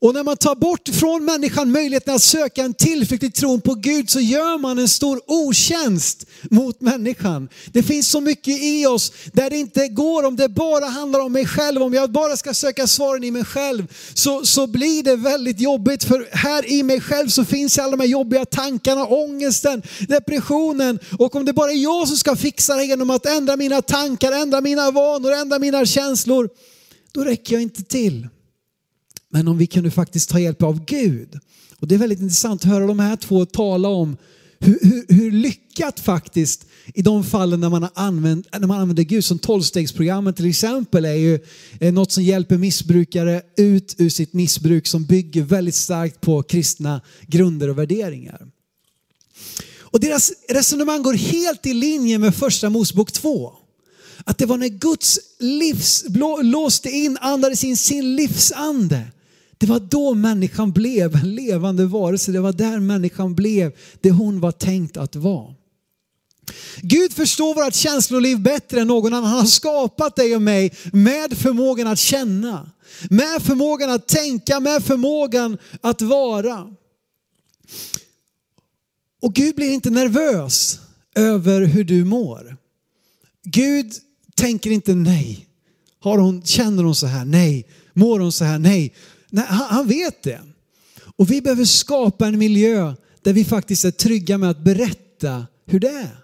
Och 0.00 0.14
när 0.14 0.22
man 0.22 0.36
tar 0.36 0.54
bort 0.54 0.88
från 0.88 1.24
människan 1.24 1.72
möjligheten 1.72 2.14
att 2.14 2.22
söka 2.22 2.62
en 2.62 2.74
tillflykt 2.74 3.22
i 3.22 3.30
tron 3.30 3.60
på 3.60 3.74
Gud 3.74 4.10
så 4.10 4.20
gör 4.20 4.58
man 4.58 4.78
en 4.78 4.88
stor 4.88 5.20
otjänst 5.26 6.26
mot 6.50 6.80
människan. 6.80 7.48
Det 7.72 7.82
finns 7.82 8.08
så 8.08 8.20
mycket 8.20 8.62
i 8.62 8.86
oss 8.86 9.12
där 9.32 9.50
det 9.50 9.56
inte 9.56 9.88
går, 9.88 10.22
om 10.24 10.36
det 10.36 10.48
bara 10.48 10.84
handlar 10.84 11.20
om 11.20 11.32
mig 11.32 11.46
själv, 11.46 11.82
om 11.82 11.94
jag 11.94 12.10
bara 12.10 12.36
ska 12.36 12.54
söka 12.54 12.86
svaren 12.86 13.24
i 13.24 13.30
mig 13.30 13.44
själv, 13.44 13.86
så, 14.14 14.46
så 14.46 14.66
blir 14.66 15.02
det 15.02 15.16
väldigt 15.16 15.60
jobbigt. 15.60 16.04
För 16.04 16.28
här 16.32 16.72
i 16.72 16.82
mig 16.82 17.00
själv 17.00 17.28
så 17.28 17.44
finns 17.44 17.78
alla 17.78 17.90
de 17.90 18.00
här 18.00 18.08
jobbiga 18.08 18.44
tankarna, 18.44 19.06
ångesten, 19.06 19.82
depressionen. 20.08 20.98
Och 21.18 21.36
om 21.36 21.44
det 21.44 21.52
bara 21.52 21.70
är 21.70 21.82
jag 21.82 22.08
som 22.08 22.16
ska 22.16 22.36
fixa 22.36 22.74
det 22.74 22.84
genom 22.84 23.10
att 23.10 23.26
ändra 23.26 23.56
mina 23.56 23.82
tankar, 23.82 24.32
ändra 24.32 24.60
mina 24.60 24.90
vanor, 24.90 25.32
ändra 25.32 25.58
mina 25.58 25.86
känslor, 25.86 26.48
då 27.12 27.24
räcker 27.24 27.54
jag 27.54 27.62
inte 27.62 27.82
till. 27.84 28.28
Men 29.30 29.48
om 29.48 29.58
vi 29.58 29.66
kunde 29.66 29.90
faktiskt 29.90 30.30
ta 30.30 30.40
hjälp 30.40 30.62
av 30.62 30.84
Gud. 30.84 31.38
Och 31.78 31.88
det 31.88 31.94
är 31.94 31.98
väldigt 31.98 32.20
intressant 32.20 32.64
att 32.64 32.70
höra 32.70 32.86
de 32.86 32.98
här 32.98 33.16
två 33.16 33.46
tala 33.46 33.88
om 33.88 34.16
hur, 34.60 34.78
hur, 34.82 35.04
hur 35.08 35.30
lyckat 35.30 36.00
faktiskt 36.00 36.66
i 36.94 37.02
de 37.02 37.24
fallen 37.24 37.60
när 37.60 37.68
man, 37.68 37.82
har 37.82 37.90
använt, 37.94 38.46
när 38.52 38.66
man 38.66 38.80
använder 38.80 39.02
Gud 39.02 39.24
som 39.24 39.38
tolvstegsprogrammet 39.38 40.36
till 40.36 40.46
exempel 40.48 41.04
är 41.04 41.14
ju 41.14 41.40
något 41.92 42.12
som 42.12 42.22
hjälper 42.22 42.58
missbrukare 42.58 43.42
ut 43.56 43.94
ur 43.98 44.08
sitt 44.08 44.32
missbruk 44.32 44.86
som 44.86 45.04
bygger 45.04 45.42
väldigt 45.42 45.74
starkt 45.74 46.20
på 46.20 46.42
kristna 46.42 47.00
grunder 47.26 47.68
och 47.68 47.78
värderingar. 47.78 48.46
Och 49.80 50.00
deras 50.00 50.32
resonemang 50.48 51.02
går 51.02 51.14
helt 51.14 51.66
i 51.66 51.74
linje 51.74 52.18
med 52.18 52.34
första 52.34 52.70
Mosebok 52.70 53.12
2. 53.12 53.52
Att 54.24 54.38
det 54.38 54.46
var 54.46 54.56
när 54.56 54.68
Guds 54.68 55.18
livs, 55.38 56.04
låste 56.42 56.90
in, 56.90 57.18
andades 57.20 57.64
in 57.64 57.76
sin 57.76 58.16
livsande 58.16 59.06
det 59.58 59.66
var 59.66 59.80
då 59.80 60.14
människan 60.14 60.72
blev 60.72 61.14
en 61.14 61.34
levande 61.34 61.86
varelse. 61.86 62.32
Det 62.32 62.40
var 62.40 62.52
där 62.52 62.80
människan 62.80 63.34
blev 63.34 63.72
det 64.00 64.10
hon 64.10 64.40
var 64.40 64.52
tänkt 64.52 64.96
att 64.96 65.16
vara. 65.16 65.54
Gud 66.82 67.12
förstår 67.12 67.54
vårt 67.54 67.74
känsloliv 67.74 68.40
bättre 68.40 68.80
än 68.80 68.88
någon 68.88 69.14
annan. 69.14 69.30
Han 69.30 69.38
har 69.38 69.46
skapat 69.46 70.16
dig 70.16 70.36
och 70.36 70.42
mig 70.42 70.74
med 70.92 71.38
förmågan 71.38 71.86
att 71.86 71.98
känna, 71.98 72.70
med 73.10 73.42
förmågan 73.42 73.90
att 73.90 74.08
tänka, 74.08 74.60
med 74.60 74.84
förmågan 74.84 75.58
att 75.80 76.02
vara. 76.02 76.66
Och 79.22 79.34
Gud 79.34 79.54
blir 79.54 79.70
inte 79.72 79.90
nervös 79.90 80.80
över 81.14 81.60
hur 81.60 81.84
du 81.84 82.04
mår. 82.04 82.56
Gud 83.44 83.92
tänker 84.34 84.70
inte 84.70 84.94
nej. 84.94 85.46
Har 86.00 86.18
hon, 86.18 86.42
känner 86.42 86.82
hon 86.82 86.94
så 86.94 87.06
här? 87.06 87.24
Nej. 87.24 87.66
Mår 87.92 88.20
hon 88.20 88.32
så 88.32 88.44
här? 88.44 88.58
Nej. 88.58 88.94
Nej, 89.30 89.44
han, 89.48 89.66
han 89.68 89.88
vet 89.88 90.22
det. 90.22 90.40
Och 91.16 91.30
vi 91.30 91.42
behöver 91.42 91.64
skapa 91.64 92.26
en 92.26 92.38
miljö 92.38 92.94
där 93.22 93.32
vi 93.32 93.44
faktiskt 93.44 93.84
är 93.84 93.90
trygga 93.90 94.38
med 94.38 94.50
att 94.50 94.64
berätta 94.64 95.46
hur 95.66 95.80
det 95.80 95.88
är. 95.88 96.16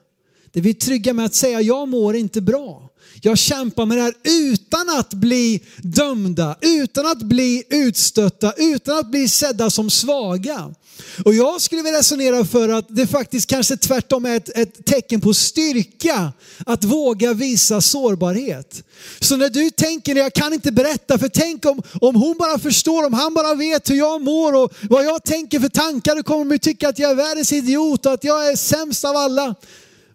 Där 0.53 0.61
vi 0.61 0.71
är 0.71 0.75
trygga 0.75 1.13
med 1.13 1.25
att 1.25 1.35
säga 1.35 1.61
jag 1.61 1.89
mår 1.89 2.17
inte 2.17 2.41
bra. 2.41 2.91
Jag 3.23 3.39
kämpar 3.39 3.87
med 3.87 3.97
det 3.99 4.03
här 4.03 4.15
utan 4.23 4.99
att 4.99 5.15
bli 5.15 5.61
dömda, 5.79 6.57
utan 6.61 7.07
att 7.07 7.23
bli 7.23 7.65
utstötta, 7.71 8.53
utan 8.57 8.99
att 8.99 9.11
bli 9.11 9.29
sedda 9.29 9.71
som 9.71 9.91
svaga. 9.91 10.75
Och 11.25 11.35
jag 11.35 11.61
skulle 11.61 11.83
vilja 11.83 11.99
resonera 11.99 12.45
för 12.45 12.69
att 12.69 12.87
det 12.89 13.07
faktiskt 13.07 13.51
kanske 13.51 13.77
tvärtom 13.77 14.25
är 14.25 14.37
ett, 14.37 14.59
ett, 14.59 14.87
tecken 14.87 15.21
på 15.21 15.35
styrka 15.35 16.33
att 16.67 16.85
våga 16.85 17.33
visa 17.33 17.81
sårbarhet. 17.81 18.85
Så 19.21 19.37
när 19.37 19.49
du 19.49 19.71
tänker, 19.71 20.17
jag 20.17 20.33
kan 20.33 20.53
inte 20.53 20.73
berätta, 20.73 21.19
för 21.19 21.29
tänk 21.29 21.67
om, 21.67 21.83
om 22.01 22.15
hon 22.15 22.37
bara 22.39 22.59
förstår, 22.59 23.07
om 23.07 23.15
han 23.15 23.35
bara 23.35 23.55
vet 23.55 23.91
hur 23.91 23.97
jag 23.97 24.23
mår 24.23 24.55
och 24.55 24.75
vad 24.91 25.05
jag 25.05 25.25
tänker 25.25 25.61
för 25.61 25.69
tankar, 25.69 26.17
då 26.17 26.23
kommer 26.23 26.45
de 26.45 26.59
tycka 26.59 26.89
att 26.89 26.99
jag 26.99 27.11
är 27.11 27.15
världens 27.15 27.53
idiot 27.53 28.07
och 28.07 28.13
att 28.13 28.25
jag 28.25 28.49
är 28.49 28.57
sämst 28.57 29.05
av 29.05 29.17
alla. 29.17 29.55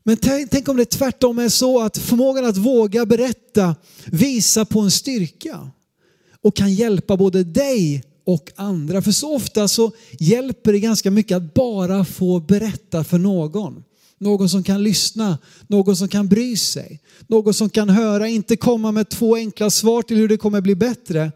Men 0.04 0.18
tänk, 0.18 0.52
tänk 0.52 0.68
om 0.68 0.78
det 0.78 0.86
tvärtom 0.86 1.40
är 1.40 1.50
så 1.50 1.82
att 1.82 1.98
förmågan 1.98 2.46
att 2.46 2.58
våga 2.58 3.06
berätta 3.06 3.76
visar 4.06 4.66
på 4.66 4.80
en 4.80 4.92
styrka 4.92 5.72
och 6.42 6.56
kan 6.56 6.74
hjälpa 6.74 7.18
både 7.18 7.44
dig 7.44 8.04
och 8.34 8.52
andra. 8.56 9.02
För 9.02 9.12
så 9.12 9.36
ofta 9.36 9.68
så 9.68 9.92
hjälper 10.20 10.74
det 10.74 10.80
ganska 10.80 11.12
mycket 11.12 11.38
att 11.38 11.54
bara 11.54 12.06
få 12.06 12.40
berätta 12.40 13.04
för 13.04 13.18
någon. 13.18 13.84
Någon 14.18 14.50
som 14.50 14.64
kan 14.64 14.84
lyssna, 14.84 15.38
någon 15.68 15.96
som 15.96 16.08
kan 16.08 16.28
bry 16.28 16.58
sig, 16.58 17.00
någon 17.28 17.54
som 17.54 17.70
kan 17.70 17.90
höra, 17.90 18.28
inte 18.28 18.58
komma 18.58 18.92
med 18.92 19.10
två 19.10 19.36
enkla 19.36 19.70
svar 19.70 20.02
till 20.02 20.18
hur 20.18 20.28
det 20.28 20.38
kommer 20.38 20.62
bli 20.62 20.76
bättre, 20.76 21.32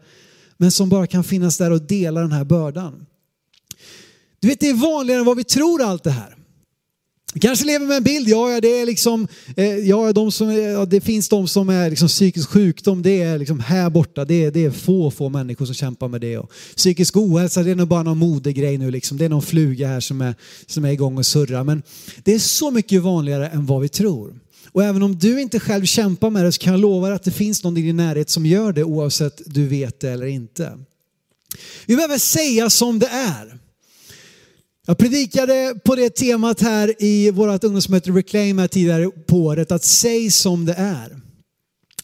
men 0.56 0.70
som 0.70 0.88
bara 0.88 1.06
kan 1.06 1.24
finnas 1.24 1.58
där 1.58 1.70
och 1.70 1.82
dela 1.82 2.20
den 2.20 2.32
här 2.32 2.44
bördan. 2.44 3.06
Du 4.40 4.48
vet, 4.48 4.60
det 4.60 4.68
är 4.68 4.74
vanligare 4.74 5.20
än 5.20 5.26
vad 5.26 5.36
vi 5.36 5.44
tror 5.44 5.82
allt 5.82 6.04
det 6.04 6.10
här. 6.10 6.33
Vi 7.34 7.40
kanske 7.40 7.66
lever 7.66 7.86
med 7.86 7.96
en 7.96 8.02
bild, 8.02 8.28
ja, 8.28 8.60
det 8.60 8.80
är 8.80 8.86
liksom, 8.86 9.28
eh, 9.56 9.76
ja, 9.76 10.12
de 10.12 10.32
som, 10.32 10.52
ja, 10.52 10.84
det 10.84 11.00
finns 11.00 11.28
de 11.28 11.48
som 11.48 11.68
är 11.68 11.90
liksom 11.90 12.08
psykisk 12.08 12.48
sjukdom, 12.48 13.02
det 13.02 13.22
är 13.22 13.38
liksom 13.38 13.60
här 13.60 13.90
borta, 13.90 14.24
det 14.24 14.44
är, 14.44 14.50
det 14.50 14.64
är 14.64 14.70
få, 14.70 15.10
få 15.10 15.28
människor 15.28 15.66
som 15.66 15.74
kämpar 15.74 16.08
med 16.08 16.20
det. 16.20 16.38
Och 16.38 16.52
psykisk 16.76 17.16
ohälsa, 17.16 17.62
det 17.62 17.70
är 17.70 17.74
nog 17.74 17.88
bara 17.88 18.02
någon 18.02 18.18
modegrej 18.18 18.78
nu 18.78 18.90
liksom. 18.90 19.18
Det 19.18 19.24
är 19.24 19.28
någon 19.28 19.42
fluga 19.42 19.88
här 19.88 20.00
som 20.00 20.20
är, 20.20 20.34
som 20.66 20.84
är 20.84 20.90
igång 20.90 21.18
och 21.18 21.26
surrar. 21.26 21.64
Men 21.64 21.82
det 22.22 22.34
är 22.34 22.38
så 22.38 22.70
mycket 22.70 23.02
vanligare 23.02 23.48
än 23.48 23.66
vad 23.66 23.80
vi 23.80 23.88
tror. 23.88 24.40
Och 24.72 24.84
även 24.84 25.02
om 25.02 25.18
du 25.18 25.40
inte 25.40 25.60
själv 25.60 25.84
kämpar 25.84 26.30
med 26.30 26.44
det 26.44 26.52
så 26.52 26.58
kan 26.58 26.72
jag 26.72 26.80
lova 26.80 27.06
dig 27.06 27.16
att 27.16 27.24
det 27.24 27.30
finns 27.30 27.64
någon 27.64 27.76
i 27.76 27.82
din 27.82 27.96
närhet 27.96 28.30
som 28.30 28.46
gör 28.46 28.72
det 28.72 28.84
oavsett 28.84 29.42
du 29.46 29.66
vet 29.66 30.00
det 30.00 30.10
eller 30.10 30.26
inte. 30.26 30.78
Vi 31.86 31.96
behöver 31.96 32.18
säga 32.18 32.70
som 32.70 32.98
det 32.98 33.08
är. 33.08 33.63
Jag 34.86 34.98
predikade 34.98 35.74
på 35.84 35.94
det 35.94 36.10
temat 36.10 36.60
här 36.60 37.02
i 37.02 37.30
vårt 37.30 37.64
ungdomsmöte 37.64 38.10
Reclaim 38.10 38.58
här 38.58 38.68
tidigare 38.68 39.10
på 39.26 39.36
året, 39.36 39.72
att 39.72 39.84
säg 39.84 40.30
som 40.30 40.64
det 40.64 40.74
är. 40.78 41.20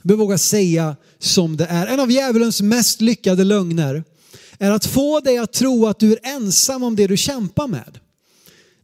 Vi 0.02 0.14
våga 0.14 0.38
säga 0.38 0.96
som 1.18 1.56
det 1.56 1.64
är. 1.64 1.86
En 1.86 2.00
av 2.00 2.10
djävulens 2.10 2.60
mest 2.60 3.00
lyckade 3.00 3.44
lögner 3.44 4.04
är 4.58 4.70
att 4.70 4.86
få 4.86 5.20
dig 5.20 5.38
att 5.38 5.52
tro 5.52 5.86
att 5.86 5.98
du 5.98 6.12
är 6.12 6.18
ensam 6.22 6.82
om 6.82 6.96
det 6.96 7.06
du 7.06 7.16
kämpar 7.16 7.66
med. 7.66 7.98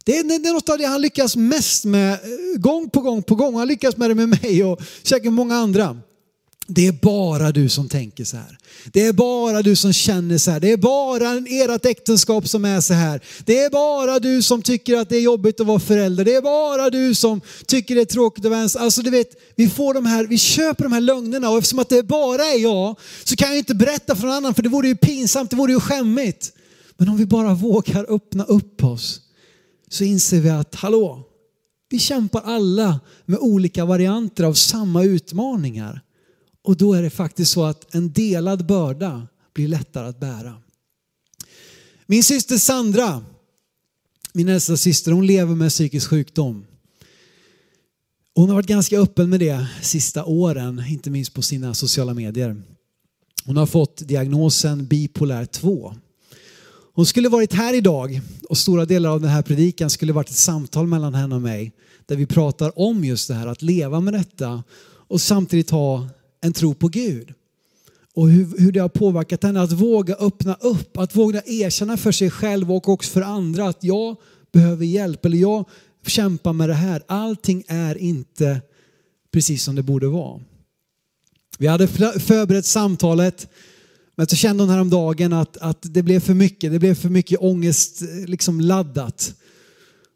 Det 0.05 0.17
är, 0.17 0.53
något 0.53 0.69
av 0.69 0.77
det 0.77 0.85
han 0.85 1.01
lyckas 1.01 1.35
mest 1.35 1.85
med 1.85 2.13
eh, 2.13 2.59
gång 2.59 2.89
på 2.89 3.01
gång 3.01 3.23
på 3.23 3.35
gång. 3.35 3.55
Han 3.55 3.67
lyckas 3.67 3.97
med 3.97 4.09
det 4.09 4.15
med 4.15 4.29
mig 4.29 4.63
och 4.63 4.81
säkert 5.03 5.33
många 5.33 5.55
andra. 5.55 6.01
Det 6.69 6.87
är 6.87 6.91
bara 6.91 7.51
du 7.51 7.69
som 7.69 7.89
tänker 7.89 8.23
så 8.23 8.37
här. 8.37 8.57
Det 8.85 9.05
är 9.05 9.13
bara 9.13 9.61
du 9.61 9.75
som 9.75 9.93
känner 9.93 10.37
så 10.37 10.51
här. 10.51 10.59
Det 10.59 10.71
är 10.71 10.77
bara 10.77 11.73
ert 11.75 11.85
äktenskap 11.85 12.47
som 12.47 12.65
är 12.65 12.81
så 12.81 12.93
här. 12.93 13.21
Det 13.45 13.59
är 13.59 13.69
bara 13.69 14.19
du 14.19 14.41
som 14.41 14.61
tycker 14.61 14.97
att 14.97 15.09
det 15.09 15.15
är 15.17 15.21
jobbigt 15.21 15.59
att 15.59 15.67
vara 15.67 15.79
förälder. 15.79 16.25
Det 16.25 16.35
är 16.35 16.41
bara 16.41 16.89
du 16.89 17.15
som 17.15 17.41
tycker 17.65 17.95
det 17.95 18.01
är 18.01 18.05
tråkigt 18.05 18.45
att 18.45 18.51
vara 18.51 18.61
ensam. 18.61 18.83
Alltså 18.83 19.01
du 19.01 19.09
vet, 19.09 19.27
vi 19.55 19.69
får 19.69 19.93
de 19.93 20.05
här, 20.05 20.25
vi 20.25 20.37
köper 20.37 20.83
de 20.83 20.93
här 20.93 21.01
lögnerna 21.01 21.49
och 21.49 21.57
eftersom 21.57 21.79
att 21.79 21.89
det 21.89 22.03
bara 22.03 22.43
är 22.43 22.59
jag 22.59 22.95
så 23.23 23.35
kan 23.35 23.47
jag 23.47 23.57
inte 23.57 23.75
berätta 23.75 24.15
för 24.15 24.27
någon 24.27 24.35
annan 24.35 24.53
för 24.53 24.63
det 24.63 24.69
vore 24.69 24.87
ju 24.87 24.95
pinsamt, 24.95 25.49
det 25.49 25.55
vore 25.55 25.71
ju 25.71 25.79
skämmigt. 25.79 26.51
Men 26.97 27.09
om 27.09 27.17
vi 27.17 27.25
bara 27.25 27.53
vågar 27.53 28.13
öppna 28.15 28.43
upp 28.43 28.83
oss 28.83 29.21
så 29.89 30.03
inser 30.03 30.39
vi 30.39 30.49
att 30.49 30.75
hallå, 30.75 31.23
vi 31.89 31.99
kämpar 31.99 32.41
alla 32.45 32.99
med 33.25 33.39
olika 33.39 33.85
varianter 33.85 34.43
av 34.43 34.53
samma 34.53 35.03
utmaningar. 35.03 36.01
Och 36.67 36.77
då 36.77 36.93
är 36.93 37.01
det 37.01 37.09
faktiskt 37.09 37.51
så 37.51 37.63
att 37.63 37.95
en 37.95 38.11
delad 38.11 38.65
börda 38.65 39.27
blir 39.53 39.67
lättare 39.67 40.07
att 40.07 40.19
bära. 40.19 40.53
Min 42.05 42.23
syster 42.23 42.57
Sandra, 42.57 43.23
min 44.33 44.49
äldsta 44.49 44.77
syster, 44.77 45.11
hon 45.11 45.27
lever 45.27 45.55
med 45.55 45.69
psykisk 45.69 46.09
sjukdom. 46.09 46.65
Hon 48.35 48.49
har 48.49 48.55
varit 48.55 48.67
ganska 48.67 48.99
öppen 48.99 49.29
med 49.29 49.39
det 49.39 49.67
sista 49.81 50.25
åren, 50.25 50.83
inte 50.89 51.09
minst 51.09 51.33
på 51.33 51.41
sina 51.41 51.73
sociala 51.73 52.13
medier. 52.13 52.61
Hon 53.45 53.57
har 53.57 53.65
fått 53.65 54.07
diagnosen 54.07 54.85
bipolär 54.85 55.45
2. 55.45 55.95
Hon 56.93 57.05
skulle 57.05 57.29
varit 57.29 57.53
här 57.53 57.73
idag 57.73 58.21
och 58.49 58.57
stora 58.57 58.85
delar 58.85 59.09
av 59.09 59.21
den 59.21 59.29
här 59.29 59.41
predikan 59.41 59.89
skulle 59.89 60.13
varit 60.13 60.29
ett 60.29 60.35
samtal 60.35 60.87
mellan 60.87 61.13
henne 61.13 61.35
och 61.35 61.41
mig 61.41 61.71
där 62.05 62.15
vi 62.15 62.25
pratar 62.25 62.79
om 62.79 63.05
just 63.05 63.27
det 63.27 63.33
här 63.33 63.47
att 63.47 63.61
leva 63.61 63.99
med 63.99 64.13
detta 64.13 64.63
och 65.07 65.21
samtidigt 65.21 65.69
ha 65.69 66.07
en 66.47 66.53
tro 66.53 66.73
på 66.73 66.87
Gud. 66.87 67.33
Och 68.13 68.29
hur, 68.29 68.59
hur 68.59 68.71
det 68.71 68.79
har 68.79 68.89
påverkat 68.89 69.43
henne 69.43 69.61
att 69.61 69.71
våga 69.71 70.15
öppna 70.15 70.53
upp, 70.53 70.97
att 70.97 71.15
våga 71.15 71.41
erkänna 71.45 71.97
för 71.97 72.11
sig 72.11 72.29
själv 72.29 72.71
och 72.71 72.89
också 72.89 73.11
för 73.11 73.21
andra 73.21 73.69
att 73.69 73.83
jag 73.83 74.15
behöver 74.51 74.85
hjälp 74.85 75.25
eller 75.25 75.37
jag 75.37 75.65
kämpar 76.05 76.53
med 76.53 76.69
det 76.69 76.75
här. 76.75 77.03
Allting 77.07 77.63
är 77.67 77.97
inte 77.97 78.61
precis 79.31 79.63
som 79.63 79.75
det 79.75 79.83
borde 79.83 80.07
vara. 80.07 80.39
Vi 81.59 81.67
hade 81.67 81.87
förberett 81.87 82.65
samtalet 82.65 83.47
men 84.17 84.27
så 84.27 84.35
kände 84.35 84.63
hon 84.63 84.69
häromdagen 84.69 85.33
att, 85.33 85.57
att 85.57 85.77
det 85.81 86.03
blev 86.03 86.19
för 86.19 86.33
mycket, 86.33 86.71
det 86.71 86.79
blev 86.79 86.95
för 86.95 87.09
mycket 87.09 87.39
ångest 87.41 88.01
eh, 88.01 88.25
liksom 88.25 88.61
laddat. 88.61 89.33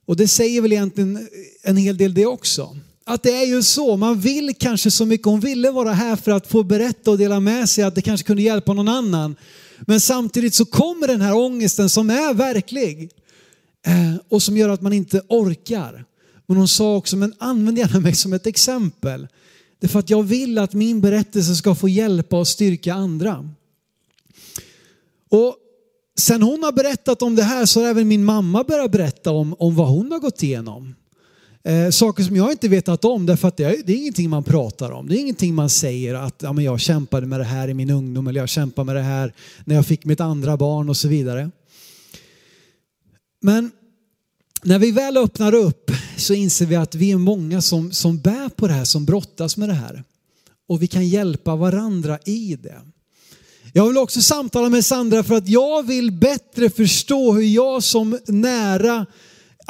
Och 0.06 0.16
det 0.16 0.28
säger 0.28 0.62
väl 0.62 0.72
egentligen 0.74 1.28
en 1.64 1.78
hel 1.78 1.98
del 1.98 2.14
det 2.14 2.26
också. 2.26 2.78
Att 3.06 3.24
det 3.24 3.32
är 3.32 3.46
ju 3.46 3.64
så, 3.64 3.98
man 3.98 4.20
vill 4.20 4.56
kanske 4.60 4.92
så 4.92 5.06
mycket, 5.06 5.26
hon 5.26 5.40
ville 5.40 5.72
vara 5.72 5.94
här 5.94 6.16
för 6.16 6.32
att 6.32 6.48
få 6.48 6.64
berätta 6.64 7.12
och 7.12 7.18
dela 7.18 7.40
med 7.40 7.70
sig 7.70 7.84
att 7.84 7.96
det 7.96 8.02
kanske 8.02 8.28
kunde 8.28 8.42
hjälpa 8.42 8.74
någon 8.74 8.88
annan. 8.88 9.36
Men 9.80 10.02
samtidigt 10.02 10.54
så 10.54 10.66
kommer 10.66 11.08
den 11.08 11.22
här 11.22 11.36
ångesten 11.36 11.90
som 11.90 12.10
är 12.10 12.34
verklig 12.34 13.10
eh, 13.86 14.16
och 14.30 14.44
som 14.44 14.58
gör 14.58 14.70
att 14.70 14.82
man 14.82 14.94
inte 14.94 15.22
orkar. 15.28 16.06
Men 16.48 16.58
hon 16.58 16.68
sa 16.68 16.96
också, 16.96 17.18
men 17.18 17.34
använd 17.38 17.78
gärna 17.78 18.00
mig 18.00 18.16
som 18.16 18.34
ett 18.34 18.48
exempel. 18.48 19.28
Det 19.80 19.88
är 19.88 19.90
för 19.90 20.00
att 20.00 20.10
jag 20.10 20.24
vill 20.24 20.58
att 20.58 20.74
min 20.74 21.02
berättelse 21.02 21.56
ska 21.56 21.76
få 21.76 21.90
hjälpa 21.90 22.40
och 22.40 22.48
styrka 22.48 22.94
andra. 22.94 23.50
Och 25.30 25.56
sen 26.18 26.44
hon 26.44 26.64
har 26.64 26.72
berättat 26.72 27.22
om 27.22 27.36
det 27.36 27.44
här 27.44 27.66
så 27.66 27.82
har 27.82 27.88
även 27.88 28.08
min 28.08 28.26
mamma 28.26 28.64
börjat 28.64 28.92
berätta 28.92 29.32
om, 29.32 29.56
om 29.60 29.76
vad 29.76 29.88
hon 29.88 30.12
har 30.12 30.20
gått 30.20 30.44
igenom. 30.44 30.96
Eh, 31.64 31.90
saker 31.90 32.24
som 32.24 32.36
jag 32.36 32.52
inte 32.52 32.68
vetat 32.68 33.06
om 33.06 33.26
därför 33.26 33.48
att 33.48 33.58
det 33.58 33.64
är, 33.64 33.76
det 33.86 33.94
är 33.94 33.98
ingenting 33.98 34.30
man 34.30 34.44
pratar 34.44 34.92
om. 34.92 35.08
Det 35.08 35.18
är 35.18 35.20
ingenting 35.20 35.56
man 35.56 35.70
säger 35.70 36.14
att 36.14 36.36
ja, 36.42 36.54
men 36.54 36.66
jag 36.66 36.80
kämpade 36.80 37.28
med 37.28 37.40
det 37.40 37.44
här 37.44 37.68
i 37.68 37.74
min 37.74 37.90
ungdom 37.90 38.28
eller 38.28 38.40
jag 38.40 38.50
kämpade 38.50 38.86
med 38.86 38.96
det 38.96 39.02
här 39.02 39.34
när 39.66 39.76
jag 39.76 39.86
fick 39.86 40.06
mitt 40.06 40.20
andra 40.20 40.58
barn 40.58 40.90
och 40.90 40.98
så 40.98 41.08
vidare. 41.08 41.52
Men 43.42 43.72
när 44.64 44.80
vi 44.80 44.92
väl 44.92 45.18
öppnar 45.18 45.54
upp 45.54 45.92
så 46.18 46.34
inser 46.34 46.66
vi 46.66 46.76
att 46.76 46.96
vi 46.96 47.12
är 47.12 47.18
många 47.18 47.62
som, 47.62 47.92
som 47.92 48.20
bär 48.20 48.50
på 48.50 48.68
det 48.68 48.74
här, 48.74 48.86
som 48.86 49.06
brottas 49.06 49.58
med 49.58 49.70
det 49.70 49.74
här. 49.74 50.04
Och 50.68 50.82
vi 50.82 50.88
kan 50.88 51.08
hjälpa 51.08 51.56
varandra 51.56 52.20
i 52.26 52.56
det. 52.56 52.82
Jag 53.74 53.88
vill 53.88 53.98
också 53.98 54.22
samtala 54.22 54.70
med 54.70 54.86
Sandra 54.86 55.24
för 55.24 55.36
att 55.36 55.48
jag 55.48 55.88
vill 55.88 56.12
bättre 56.12 56.70
förstå 56.70 57.34
hur 57.34 57.42
jag 57.42 57.84
som 57.84 58.20
nära 58.28 59.06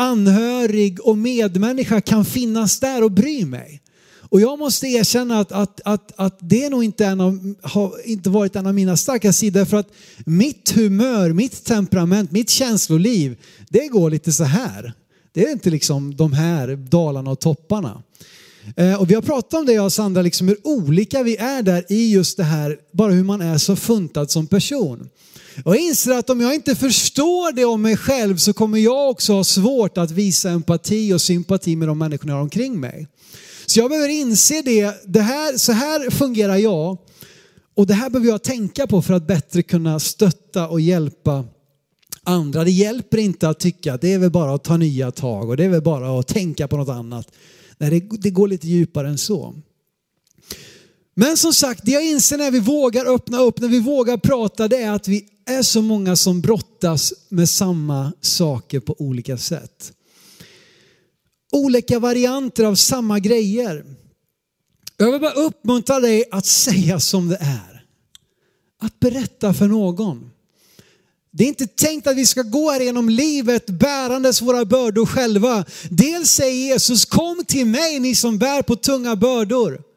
anhörig 0.02 1.02
och 1.02 1.18
medmänniska 1.18 2.02
kan 2.02 2.26
finnas 2.26 2.80
där 2.80 3.04
och 3.04 3.12
bry 3.12 3.46
mig. 3.46 3.82
Och 4.30 4.42
jag 4.42 4.60
måste 4.60 4.88
erkänna 4.88 5.40
att, 5.40 5.52
att, 5.52 5.82
att, 5.86 6.12
att 6.16 6.38
det 6.40 6.70
nog 6.70 6.84
inte 6.84 7.06
en 7.06 7.22
av, 7.22 7.56
har 7.62 7.94
inte 8.06 8.30
varit 8.30 8.56
en 8.56 8.68
av 8.68 8.74
mina 8.74 8.98
starka 8.98 9.34
sidor 9.34 9.66
för 9.66 9.78
att 9.78 9.92
mitt 10.26 10.72
humör, 10.72 11.34
mitt 11.34 11.64
temperament, 11.66 12.32
mitt 12.32 12.50
känsloliv, 12.50 13.38
det 13.70 13.88
går 13.88 14.10
lite 14.10 14.32
så 14.32 14.44
här. 14.44 14.94
Det 15.34 15.46
är 15.46 15.52
inte 15.52 15.70
liksom 15.70 16.16
de 16.16 16.34
här 16.34 16.76
dalarna 16.76 17.32
och 17.32 17.40
topparna. 17.40 18.04
Eh, 18.76 19.02
och 19.02 19.10
vi 19.10 19.14
har 19.14 19.22
pratat 19.22 19.54
om 19.54 19.66
det 19.66 19.74
jag 19.74 19.86
och 19.86 19.94
Sandra, 19.94 20.22
liksom 20.22 20.48
hur 20.48 20.58
olika 20.64 21.24
vi 21.24 21.38
är 21.38 21.62
där 21.62 21.86
i 21.90 22.12
just 22.12 22.38
det 22.38 22.44
här, 22.44 22.78
bara 22.92 23.12
hur 23.12 23.24
man 23.24 23.42
är 23.42 23.58
så 23.58 23.76
funtad 23.76 24.32
som 24.32 24.48
person. 24.48 25.10
Och 25.66 25.76
jag 25.76 25.82
inser 25.82 26.12
att 26.12 26.30
om 26.30 26.42
jag 26.42 26.56
inte 26.56 26.76
förstår 26.76 27.52
det 27.52 27.66
om 27.66 27.82
mig 27.82 27.98
själv 27.98 28.38
så 28.38 28.54
kommer 28.54 28.78
jag 28.78 29.10
också 29.10 29.34
ha 29.34 29.44
svårt 29.44 29.98
att 29.98 30.12
visa 30.12 30.50
empati 30.50 31.14
och 31.14 31.22
sympati 31.22 31.76
med 31.76 31.88
de 31.88 31.98
människorna 31.98 32.32
jag 32.32 32.38
har 32.38 32.44
omkring 32.44 32.80
mig. 32.80 33.08
Så 33.66 33.80
jag 33.80 33.90
behöver 33.90 34.10
inse 34.10 34.62
det, 34.62 34.96
det 35.06 35.22
här, 35.22 35.58
så 35.58 35.72
här 35.72 36.10
fungerar 36.10 36.58
jag 36.58 36.98
och 37.76 37.88
det 37.88 37.94
här 37.94 38.10
behöver 38.10 38.30
jag 38.30 38.44
tänka 38.44 38.88
på 38.88 39.02
för 39.02 39.14
att 39.14 39.28
bättre 39.28 39.64
kunna 39.64 40.00
stötta 40.00 40.68
och 40.68 40.82
hjälpa 40.82 41.46
andra. 42.24 42.64
Det 42.64 42.72
hjälper 42.72 43.18
inte 43.18 43.50
att 43.50 43.60
tycka 43.60 43.94
att 43.94 44.02
det 44.02 44.14
är 44.14 44.20
väl 44.20 44.32
bara 44.32 44.56
att 44.56 44.64
ta 44.64 44.78
nya 44.78 45.12
tag 45.12 45.50
och 45.50 45.58
det 45.58 45.66
är 45.66 45.70
väl 45.70 45.82
bara 45.82 46.20
att 46.20 46.28
tänka 46.28 46.68
på 46.68 46.78
något 46.78 46.90
annat. 46.90 47.28
Nej, 47.78 47.90
det, 47.90 48.18
det 48.22 48.30
går 48.30 48.48
lite 48.48 48.68
djupare 48.68 49.10
än 49.10 49.18
så. 49.18 49.56
Men 51.16 51.38
som 51.38 51.54
sagt, 51.54 51.86
det 51.86 51.92
jag 51.92 52.06
inser 52.06 52.38
när 52.38 52.52
vi 52.52 52.60
vågar 52.60 53.06
öppna 53.06 53.40
upp, 53.40 53.60
när 53.60 53.68
vi 53.68 53.80
vågar 53.80 54.18
prata, 54.18 54.68
det 54.68 54.78
är 54.78 54.92
att 54.92 55.08
vi 55.08 55.26
är 55.46 55.62
så 55.62 55.82
många 55.82 56.16
som 56.16 56.42
brottas 56.42 57.14
med 57.30 57.50
samma 57.50 58.14
saker 58.22 58.80
på 58.80 58.96
olika 59.00 59.38
sätt. 59.38 59.94
Olika 61.52 62.00
varianter 62.00 62.64
av 62.64 62.76
samma 62.76 63.20
grejer. 63.20 63.86
Jag 64.98 65.12
vill 65.12 65.22
bara 65.22 65.32
uppmuntra 65.32 66.00
dig 66.00 66.24
att 66.32 66.46
säga 66.46 67.00
som 67.00 67.30
det 67.30 67.38
är. 67.42 67.86
Att 68.82 69.00
berätta 69.00 69.54
för 69.54 69.68
någon. 69.68 70.32
Det 71.32 71.44
är 71.44 71.48
inte 71.48 71.68
tänkt 71.68 72.08
att 72.08 72.18
vi 72.18 72.26
ska 72.26 72.42
gå 72.42 72.72
här 72.72 72.80
genom 72.80 73.10
livet 73.10 73.66
bärandes 73.66 74.42
våra 74.42 74.66
bördor 74.66 75.06
själva. 75.06 75.66
Dels 75.90 76.32
säger 76.32 76.72
Jesus, 76.72 77.06
kom 77.06 77.46
till 77.48 77.66
mig 77.66 78.00
ni 78.00 78.16
som 78.16 78.38
bär 78.38 78.62
på 78.62 78.76
tunga 78.76 79.16
bördor. 79.16 79.91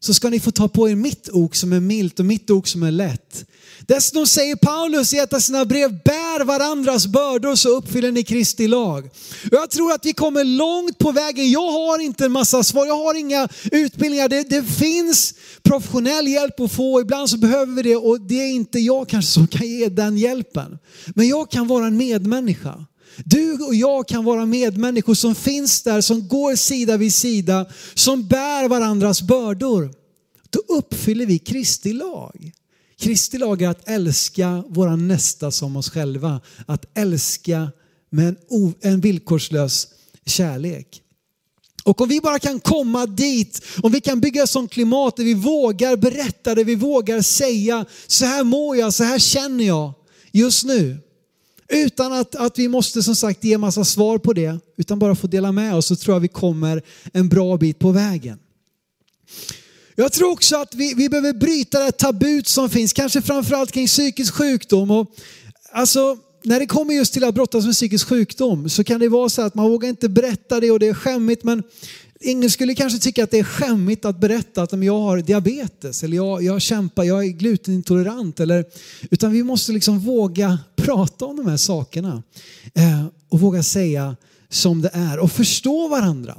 Så 0.00 0.14
ska 0.14 0.30
ni 0.30 0.40
få 0.40 0.50
ta 0.50 0.68
på 0.68 0.88
er 0.88 0.94
mitt 0.94 1.28
ok 1.32 1.54
som 1.54 1.72
är 1.72 1.80
milt 1.80 2.20
och 2.20 2.26
mitt 2.26 2.50
ok 2.50 2.68
som 2.68 2.82
är 2.82 2.90
lätt. 2.90 3.44
Dessutom 3.80 4.26
säger 4.26 4.56
Paulus 4.56 5.14
i 5.14 5.18
ett 5.18 5.32
av 5.32 5.40
sina 5.40 5.64
brev, 5.64 6.02
bär 6.04 6.44
varandras 6.44 7.06
bördor 7.06 7.54
så 7.54 7.68
uppfyller 7.68 8.12
ni 8.12 8.24
Kristi 8.24 8.68
lag. 8.68 9.10
Jag 9.50 9.70
tror 9.70 9.92
att 9.92 10.06
vi 10.06 10.12
kommer 10.12 10.44
långt 10.44 10.98
på 10.98 11.12
vägen. 11.12 11.50
Jag 11.50 11.72
har 11.72 11.98
inte 11.98 12.24
en 12.24 12.32
massa 12.32 12.62
svar, 12.62 12.86
jag 12.86 12.96
har 12.96 13.14
inga 13.14 13.48
utbildningar. 13.72 14.28
Det, 14.28 14.42
det 14.42 14.62
finns 14.62 15.34
professionell 15.62 16.28
hjälp 16.28 16.60
att 16.60 16.72
få, 16.72 17.00
ibland 17.00 17.30
så 17.30 17.36
behöver 17.38 17.74
vi 17.74 17.82
det 17.82 17.96
och 17.96 18.20
det 18.20 18.42
är 18.42 18.50
inte 18.50 18.78
jag 18.78 19.08
kanske 19.08 19.32
som 19.32 19.46
kan 19.46 19.66
ge 19.66 19.88
den 19.88 20.18
hjälpen. 20.18 20.78
Men 21.14 21.28
jag 21.28 21.50
kan 21.50 21.66
vara 21.66 21.86
en 21.86 21.96
medmänniska. 21.96 22.86
Du 23.24 23.52
och 23.52 23.74
jag 23.74 24.08
kan 24.08 24.24
vara 24.24 24.46
medmänniskor 24.46 25.14
som 25.14 25.34
finns 25.34 25.82
där, 25.82 26.00
som 26.00 26.28
går 26.28 26.56
sida 26.56 26.96
vid 26.96 27.14
sida, 27.14 27.66
som 27.94 28.26
bär 28.26 28.68
varandras 28.68 29.22
bördor. 29.22 29.94
Då 30.50 30.58
uppfyller 30.68 31.26
vi 31.26 31.38
Kristi 31.38 31.92
lag. 31.92 32.52
Kristi 32.98 33.38
lag 33.38 33.62
är 33.62 33.68
att 33.68 33.88
älska 33.88 34.64
våra 34.68 34.96
nästa 34.96 35.50
som 35.50 35.76
oss 35.76 35.90
själva. 35.90 36.40
Att 36.66 36.98
älska 36.98 37.72
med 38.10 38.28
en, 38.28 38.36
en 38.80 39.00
villkorslös 39.00 39.88
kärlek. 40.26 41.02
Och 41.84 42.00
om 42.00 42.08
vi 42.08 42.20
bara 42.20 42.38
kan 42.38 42.60
komma 42.60 43.06
dit, 43.06 43.62
om 43.82 43.92
vi 43.92 44.00
kan 44.00 44.20
bygga 44.20 44.42
ett 44.42 44.50
sånt 44.50 44.72
klimat 44.72 45.16
där 45.16 45.24
vi 45.24 45.34
vågar 45.34 45.96
berätta 45.96 46.54
det, 46.54 46.64
vi 46.64 46.74
vågar 46.74 47.22
säga 47.22 47.84
så 48.06 48.24
här 48.24 48.44
mår 48.44 48.76
jag, 48.76 48.94
så 48.94 49.04
här 49.04 49.18
känner 49.18 49.64
jag 49.64 49.92
just 50.32 50.64
nu. 50.64 51.05
Utan 51.68 52.12
att, 52.12 52.34
att 52.34 52.58
vi 52.58 52.68
måste 52.68 53.02
som 53.02 53.16
sagt 53.16 53.44
ge 53.44 53.58
massa 53.58 53.84
svar 53.84 54.18
på 54.18 54.32
det, 54.32 54.58
utan 54.76 54.98
bara 54.98 55.14
få 55.14 55.26
dela 55.26 55.52
med 55.52 55.74
oss 55.74 55.86
så 55.86 55.96
tror 55.96 56.14
jag 56.14 56.20
vi 56.20 56.28
kommer 56.28 56.82
en 57.12 57.28
bra 57.28 57.56
bit 57.56 57.78
på 57.78 57.90
vägen. 57.90 58.38
Jag 59.94 60.12
tror 60.12 60.30
också 60.30 60.56
att 60.56 60.74
vi, 60.74 60.94
vi 60.94 61.08
behöver 61.08 61.32
bryta 61.32 61.84
det 61.84 61.92
tabut 61.92 62.48
som 62.48 62.70
finns, 62.70 62.92
kanske 62.92 63.22
framförallt 63.22 63.72
kring 63.72 63.86
psykisk 63.86 64.34
sjukdom. 64.34 64.90
Och, 64.90 65.14
alltså, 65.72 66.18
när 66.42 66.60
det 66.60 66.66
kommer 66.66 66.94
just 66.94 67.12
till 67.12 67.24
att 67.24 67.34
brottas 67.34 67.64
med 67.64 67.74
psykisk 67.74 68.08
sjukdom 68.08 68.68
så 68.68 68.84
kan 68.84 69.00
det 69.00 69.08
vara 69.08 69.28
så 69.28 69.42
att 69.42 69.54
man 69.54 69.70
vågar 69.70 69.88
inte 69.88 70.08
berätta 70.08 70.60
det 70.60 70.70
och 70.70 70.78
det 70.78 70.88
är 70.88 70.94
skämmigt. 70.94 71.44
Men 71.44 71.62
ingen 72.20 72.50
skulle 72.50 72.74
kanske 72.74 72.98
tycka 72.98 73.24
att 73.24 73.30
det 73.30 73.38
är 73.38 73.44
skämmigt 73.44 74.04
att 74.04 74.20
berätta 74.20 74.62
att 74.62 74.84
jag 74.84 75.00
har 75.00 75.18
diabetes 75.18 76.04
eller 76.04 76.16
jag, 76.16 76.42
jag 76.42 76.62
kämpar, 76.62 77.04
jag 77.04 77.24
är 77.24 77.28
glutenintolerant. 77.28 78.40
Eller, 78.40 78.64
utan 79.10 79.32
vi 79.32 79.42
måste 79.42 79.72
liksom 79.72 79.98
våga 79.98 80.58
prata 80.76 81.24
om 81.24 81.36
de 81.36 81.46
här 81.46 81.56
sakerna 81.56 82.22
eh, 82.74 83.06
och 83.28 83.40
våga 83.40 83.62
säga 83.62 84.16
som 84.48 84.82
det 84.82 84.90
är 84.92 85.18
och 85.18 85.32
förstå 85.32 85.88
varandra. 85.88 86.36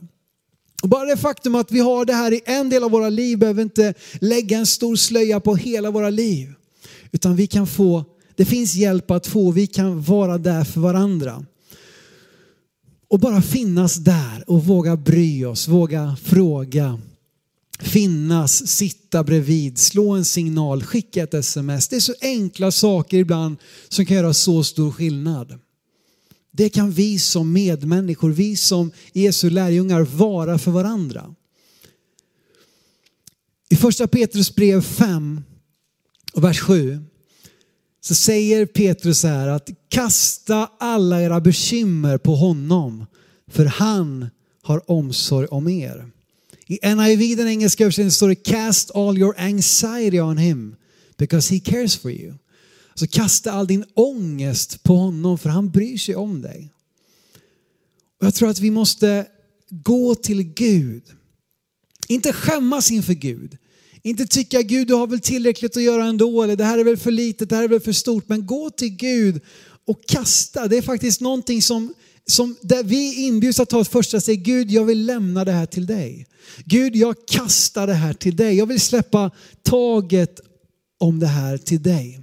Och 0.84 0.90
bara 0.90 1.06
det 1.06 1.18
faktum 1.18 1.56
att 1.56 1.72
vi 1.72 1.80
har 1.80 2.06
det 2.06 2.14
här 2.14 2.34
i 2.34 2.42
en 2.46 2.70
del 2.70 2.84
av 2.84 2.92
våra 2.92 3.10
liv 3.10 3.38
behöver 3.38 3.62
inte 3.62 3.94
lägga 4.22 4.58
en 4.58 4.66
stor 4.66 4.96
slöja 4.96 5.40
på 5.40 5.56
hela 5.56 5.92
våra 5.92 6.10
liv. 6.10 6.54
Utan 7.12 7.36
vi 7.36 7.48
kan 7.48 7.68
få, 7.68 8.06
det 8.36 8.46
finns 8.46 8.76
hjälp 8.76 9.12
att 9.12 9.28
få, 9.28 9.52
vi 9.52 9.68
kan 9.68 10.02
vara 10.02 10.38
där 10.38 10.64
för 10.64 10.82
varandra. 10.82 11.46
Och 13.10 13.20
bara 13.20 13.42
finnas 13.42 13.96
där 13.96 14.44
och 14.48 14.66
våga 14.66 14.98
bry 14.98 15.46
oss, 15.46 15.68
våga 15.68 16.18
fråga. 16.24 17.00
finnas, 17.80 18.68
sitta 18.68 19.24
bredvid, 19.24 19.78
slå 19.78 20.12
en 20.12 20.26
signal, 20.26 20.84
skicka 20.84 21.24
ett 21.24 21.34
sms. 21.34 21.88
Det 21.88 21.96
är 21.96 22.00
så 22.00 22.14
enkla 22.22 22.72
saker 22.72 23.18
ibland 23.18 23.58
som 23.90 24.06
kan 24.06 24.18
göra 24.18 24.34
så 24.34 24.64
stor 24.64 24.92
skillnad. 24.92 25.60
Det 26.52 26.70
kan 26.70 26.92
vi 26.92 27.20
som 27.20 27.54
medmänniskor, 27.54 28.30
vi 28.30 28.56
som 28.56 28.92
Jesu 29.14 29.50
lärjungar 29.50 30.02
vara 30.02 30.58
för 30.58 30.72
varandra. 30.72 31.36
I 33.70 33.76
första 33.76 34.08
Petrus 34.08 34.56
brev 34.56 34.82
5 34.82 35.42
och 36.34 36.44
vers 36.44 36.60
7 36.60 37.00
så 38.08 38.16
säger 38.16 38.66
Petrus 38.66 39.20
så 39.20 39.28
här 39.28 39.48
att 39.48 39.70
kasta 39.90 40.70
alla 40.80 41.22
era 41.22 41.42
bekymmer 41.42 42.18
på 42.18 42.36
honom 42.36 43.06
för 43.48 43.66
han 43.66 44.30
har 44.62 44.92
omsorg 44.92 45.48
om 45.48 45.68
er. 45.68 46.12
I 46.68 46.96
NIV, 46.96 47.38
den 47.38 47.48
engelska 47.48 47.84
översättningen, 47.84 48.12
står 48.12 48.28
det 48.28 48.36
cast 48.36 48.96
all 48.96 49.18
your 49.18 49.36
anxiety 49.38 50.20
on 50.20 50.38
him 50.38 50.76
because 51.18 51.54
he 51.54 51.60
cares 51.60 51.98
for 51.98 52.12
you. 52.12 52.34
Så 52.96 53.08
kasta 53.08 53.52
all 53.52 53.68
din 53.68 53.86
ångest 53.94 54.84
på 54.84 54.96
honom 54.96 55.38
för 55.38 55.50
han 55.50 55.70
bryr 55.70 55.98
sig 55.98 56.16
om 56.16 56.42
dig. 56.42 56.74
Och 58.20 58.26
jag 58.26 58.36
tror 58.36 58.50
att 58.50 58.60
vi 58.60 58.72
måste 58.72 59.26
gå 59.70 60.16
till 60.16 60.44
Gud. 60.44 61.04
Inte 62.08 62.34
skämmas 62.34 62.92
inför 62.92 63.14
Gud. 63.14 63.58
Inte 64.02 64.26
tycka 64.26 64.62
Gud 64.62 64.88
du 64.88 64.94
har 64.94 65.08
väl 65.08 65.20
tillräckligt 65.20 65.78
att 65.78 65.84
göra 65.84 66.06
ändå 66.06 66.44
eller 66.44 66.56
det 66.56 66.64
här 66.64 66.78
är 66.78 66.84
väl 66.84 66.98
för 66.98 67.12
litet, 67.12 67.50
det 67.50 67.56
här 67.56 67.64
är 67.64 67.68
väl 67.68 67.80
för 67.80 67.92
stort. 67.92 68.30
Men 68.30 68.46
gå 68.46 68.70
till 68.70 68.96
Gud 68.96 69.42
och 69.86 70.06
kasta. 70.06 70.68
Det 70.68 70.78
är 70.78 70.82
faktiskt 70.82 71.22
någonting 71.22 71.62
som, 71.62 71.94
som 72.26 72.56
där 72.62 72.84
vi 72.84 73.26
inbjuds 73.26 73.60
att 73.60 73.70
ta 73.70 73.82
ett 73.82 73.88
första 73.88 74.22
steg. 74.22 74.44
Gud 74.44 74.72
jag 74.72 74.86
vill 74.86 75.06
lämna 75.06 75.46
det 75.46 75.52
här 75.52 75.66
till 75.66 75.86
dig. 75.86 76.28
Gud 76.66 76.96
jag 76.96 77.16
kastar 77.28 77.88
det 77.88 77.94
här 77.94 78.14
till 78.14 78.36
dig. 78.36 78.56
Jag 78.56 78.66
vill 78.66 78.82
släppa 78.82 79.32
taget 79.64 80.40
om 81.00 81.20
det 81.20 81.28
här 81.28 81.58
till 81.58 81.84
dig. 81.84 82.20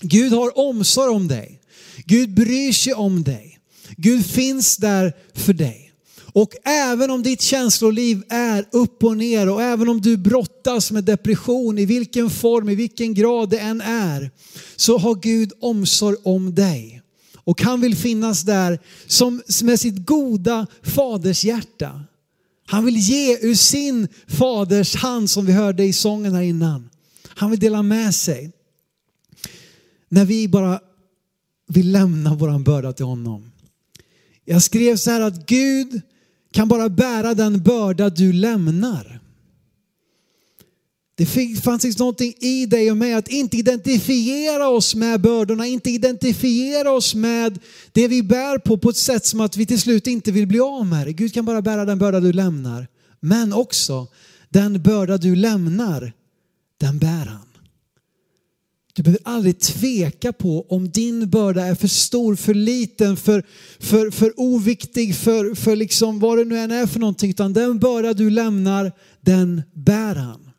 Gud 0.00 0.32
har 0.32 0.58
omsorg 0.58 1.10
om 1.10 1.28
dig. 1.28 1.60
Gud 2.04 2.34
bryr 2.34 2.72
sig 2.72 2.94
om 2.94 3.22
dig. 3.22 3.58
Gud 3.96 4.26
finns 4.26 4.76
där 4.76 5.12
för 5.34 5.52
dig. 5.52 5.83
Och 6.34 6.54
även 6.64 7.10
om 7.10 7.22
ditt 7.22 7.42
känsloliv 7.42 8.22
är 8.28 8.64
upp 8.70 9.04
och 9.04 9.16
ner 9.16 9.48
och 9.48 9.62
även 9.62 9.88
om 9.88 10.00
du 10.00 10.16
brottas 10.16 10.90
med 10.90 11.04
depression 11.04 11.78
i 11.78 11.86
vilken 11.86 12.30
form, 12.30 12.68
i 12.68 12.74
vilken 12.74 13.14
grad 13.14 13.50
det 13.50 13.58
än 13.58 13.80
är, 13.80 14.30
så 14.76 14.98
har 14.98 15.14
Gud 15.14 15.52
omsorg 15.60 16.16
om 16.22 16.54
dig. 16.54 17.02
Och 17.36 17.62
han 17.62 17.80
vill 17.80 17.96
finnas 17.96 18.42
där 18.42 18.78
som 19.06 19.42
med 19.62 19.80
sitt 19.80 20.06
goda 20.06 20.66
faders 20.82 21.44
hjärta. 21.44 22.04
Han 22.66 22.84
vill 22.84 22.96
ge 22.96 23.38
ur 23.40 23.54
sin 23.54 24.08
faders 24.26 24.94
hand 24.94 25.30
som 25.30 25.46
vi 25.46 25.52
hörde 25.52 25.84
i 25.84 25.92
sången 25.92 26.34
här 26.34 26.42
innan. 26.42 26.90
Han 27.28 27.50
vill 27.50 27.60
dela 27.60 27.82
med 27.82 28.14
sig. 28.14 28.52
När 30.08 30.24
vi 30.24 30.48
bara 30.48 30.80
vill 31.68 31.92
lämna 31.92 32.34
våran 32.34 32.64
börda 32.64 32.92
till 32.92 33.04
honom. 33.04 33.50
Jag 34.44 34.62
skrev 34.62 34.96
så 34.96 35.10
här 35.10 35.20
att 35.20 35.46
Gud 35.46 36.02
kan 36.54 36.68
bara 36.68 36.88
bära 36.88 37.34
den 37.34 37.62
börda 37.62 38.10
du 38.10 38.32
lämnar. 38.32 39.20
Det 41.16 41.26
fanns 41.62 41.98
någonting 41.98 42.34
i 42.40 42.66
dig 42.66 42.90
och 42.90 42.96
mig 42.96 43.14
att 43.14 43.28
inte 43.28 43.56
identifiera 43.56 44.68
oss 44.68 44.94
med 44.94 45.20
bördorna, 45.20 45.66
inte 45.66 45.90
identifiera 45.90 46.90
oss 46.90 47.14
med 47.14 47.58
det 47.92 48.08
vi 48.08 48.22
bär 48.22 48.58
på 48.58 48.78
på 48.78 48.90
ett 48.90 48.96
sätt 48.96 49.26
som 49.26 49.40
att 49.40 49.56
vi 49.56 49.66
till 49.66 49.80
slut 49.80 50.06
inte 50.06 50.32
vill 50.32 50.46
bli 50.46 50.60
av 50.60 50.86
med 50.86 51.06
det. 51.06 51.12
Gud 51.12 51.34
kan 51.34 51.44
bara 51.44 51.62
bära 51.62 51.84
den 51.84 51.98
börda 51.98 52.20
du 52.20 52.32
lämnar. 52.32 52.86
Men 53.20 53.52
också 53.52 54.06
den 54.48 54.82
börda 54.82 55.18
du 55.18 55.36
lämnar, 55.36 56.12
den 56.80 56.98
bär 56.98 57.26
han. 57.26 57.53
Du 58.96 59.02
behöver 59.02 59.22
aldrig 59.24 59.60
tveka 59.60 60.32
på 60.32 60.66
om 60.68 60.90
din 60.90 61.30
börda 61.30 61.64
är 61.64 61.74
för 61.74 61.88
stor, 61.88 62.36
för 62.36 62.54
liten, 62.54 63.16
för, 63.16 63.44
för, 63.78 64.10
för 64.10 64.32
oviktig, 64.36 65.16
för, 65.16 65.54
för 65.54 65.76
liksom 65.76 66.18
vad 66.18 66.38
det 66.38 66.44
nu 66.44 66.58
än 66.58 66.70
är 66.70 66.86
för 66.86 67.00
någonting. 67.00 67.30
Utan 67.30 67.52
den 67.52 67.78
börda 67.78 68.14
du 68.14 68.30
lämnar, 68.30 68.92
den 69.20 69.62
bär 69.72 70.14
han. 70.14 70.50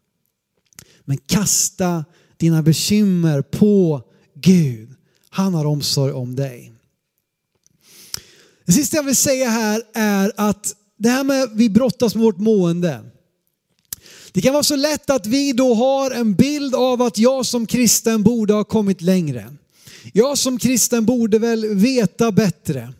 Men 1.05 1.17
kasta 1.17 2.05
dina 2.37 2.63
bekymmer 2.63 3.41
på 3.41 4.01
Gud. 4.35 4.89
Han 5.29 5.53
har 5.53 5.65
omsorg 5.65 6.13
om 6.13 6.35
dig. 6.35 6.71
Det 8.65 8.71
sista 8.71 8.97
jag 8.97 9.03
vill 9.03 9.15
säga 9.15 9.49
här 9.49 9.81
är 9.93 10.31
att 10.35 10.75
det 10.97 11.09
här 11.09 11.23
med 11.23 11.43
att 11.43 11.53
vi 11.53 11.69
brottas 11.69 12.15
med 12.15 12.23
vårt 12.23 12.37
mående. 12.37 13.03
Det 14.35 14.41
kan 14.41 14.53
vara 14.53 14.63
så 14.63 14.75
lätt 14.75 15.09
att 15.09 15.27
vi 15.27 15.53
då 15.53 15.73
har 15.73 16.11
en 16.11 16.33
bild 16.33 16.75
av 16.75 17.01
att 17.01 17.17
jag 17.17 17.45
som 17.45 17.67
kristen 17.67 18.23
borde 18.23 18.53
ha 18.53 18.63
kommit 18.63 19.01
längre. 19.01 19.53
Jag 20.13 20.37
som 20.37 20.59
kristen 20.59 21.05
borde 21.05 21.39
väl 21.39 21.75
veta 21.75 22.31
bättre. 22.31 22.93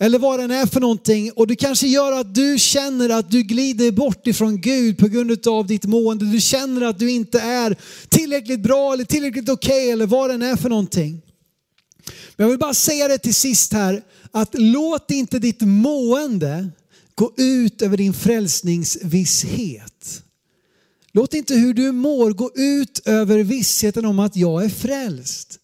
Eller 0.00 0.18
vad 0.18 0.40
den 0.40 0.50
är 0.50 0.66
för 0.66 0.80
någonting. 0.80 1.32
Och 1.32 1.46
det 1.46 1.56
kanske 1.56 1.86
gör 1.86 2.12
att 2.12 2.34
du 2.34 2.58
känner 2.58 3.10
att 3.10 3.30
du 3.30 3.42
glider 3.42 3.92
bort 3.92 4.26
ifrån 4.26 4.60
Gud 4.60 4.98
på 4.98 5.08
grund 5.08 5.48
av 5.48 5.66
ditt 5.66 5.84
mående. 5.84 6.24
Du 6.24 6.40
känner 6.40 6.86
att 6.86 6.98
du 6.98 7.10
inte 7.10 7.40
är 7.40 7.76
tillräckligt 8.08 8.60
bra 8.60 8.92
eller 8.92 9.04
tillräckligt 9.04 9.48
okej 9.48 9.82
okay, 9.82 9.90
eller 9.90 10.06
vad 10.06 10.30
den 10.30 10.42
är 10.42 10.56
för 10.56 10.68
någonting. 10.68 11.22
Men 12.36 12.44
jag 12.44 12.48
vill 12.48 12.58
bara 12.58 12.74
säga 12.74 13.08
det 13.08 13.18
till 13.18 13.34
sist 13.34 13.72
här, 13.72 14.02
att 14.32 14.54
låt 14.58 15.10
inte 15.10 15.38
ditt 15.38 15.60
mående 15.60 16.68
gå 17.14 17.32
ut 17.36 17.82
över 17.82 17.96
din 17.96 18.14
frälsningsvisshet. 18.14 20.22
Låt 21.18 21.34
inte 21.34 21.54
hur 21.54 21.74
du 21.74 21.92
mår 21.92 22.30
gå 22.30 22.50
ut 22.54 23.02
över 23.04 23.38
vissheten 23.38 24.04
om 24.04 24.18
att 24.18 24.36
jag 24.36 24.64
är 24.64 24.68
frälst. 24.68 25.58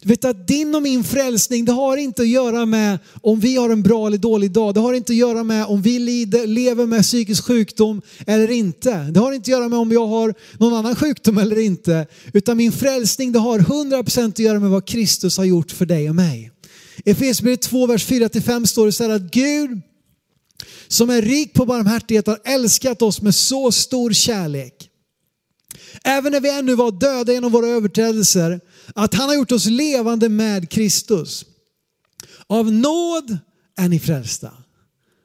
Du 0.00 0.08
vet 0.08 0.24
att 0.24 0.48
din 0.48 0.74
och 0.74 0.82
min 0.82 1.04
frälsning, 1.04 1.64
det 1.64 1.72
har 1.72 1.96
inte 1.96 2.22
att 2.22 2.28
göra 2.28 2.66
med 2.66 2.98
om 3.22 3.40
vi 3.40 3.56
har 3.56 3.70
en 3.70 3.82
bra 3.82 4.06
eller 4.06 4.18
dålig 4.18 4.50
dag. 4.50 4.74
Det 4.74 4.80
har 4.80 4.94
inte 4.94 5.12
att 5.12 5.16
göra 5.16 5.44
med 5.44 5.66
om 5.66 5.82
vi 5.82 5.98
lider, 5.98 6.46
lever 6.46 6.86
med 6.86 7.02
psykisk 7.02 7.44
sjukdom 7.44 8.02
eller 8.26 8.50
inte. 8.50 8.90
Det 8.90 9.20
har 9.20 9.32
inte 9.32 9.42
att 9.42 9.58
göra 9.58 9.68
med 9.68 9.78
om 9.78 9.92
jag 9.92 10.06
har 10.06 10.34
någon 10.58 10.74
annan 10.74 10.96
sjukdom 10.96 11.38
eller 11.38 11.58
inte. 11.58 12.06
Utan 12.32 12.56
min 12.56 12.72
frälsning, 12.72 13.32
det 13.32 13.38
har 13.38 13.58
100% 13.58 14.28
att 14.28 14.38
göra 14.38 14.60
med 14.60 14.70
vad 14.70 14.86
Kristus 14.86 15.36
har 15.36 15.44
gjort 15.44 15.70
för 15.70 15.86
dig 15.86 16.08
och 16.08 16.16
mig. 16.16 16.50
Efesierbrevet 17.04 17.62
2, 17.62 17.86
vers 17.86 18.06
4-5 18.08 18.64
står 18.64 18.86
det 18.86 18.92
så 18.92 19.04
här 19.04 19.10
att 19.10 19.30
Gud 19.30 19.80
som 20.88 21.10
är 21.10 21.22
rik 21.22 21.52
på 21.52 21.66
barmhärtighet 21.66 22.26
har 22.26 22.38
älskat 22.44 23.02
oss 23.02 23.22
med 23.22 23.34
så 23.34 23.72
stor 23.72 24.12
kärlek 24.12 24.89
även 26.04 26.32
när 26.32 26.40
vi 26.40 26.50
ännu 26.50 26.74
var 26.74 26.90
döda 26.90 27.32
genom 27.32 27.52
våra 27.52 27.66
överträdelser, 27.66 28.60
att 28.94 29.14
han 29.14 29.28
har 29.28 29.36
gjort 29.36 29.52
oss 29.52 29.66
levande 29.66 30.28
med 30.28 30.70
Kristus. 30.70 31.44
Av 32.46 32.72
nåd 32.72 33.38
är 33.76 33.88
ni 33.88 34.00
frälsta. 34.00 34.52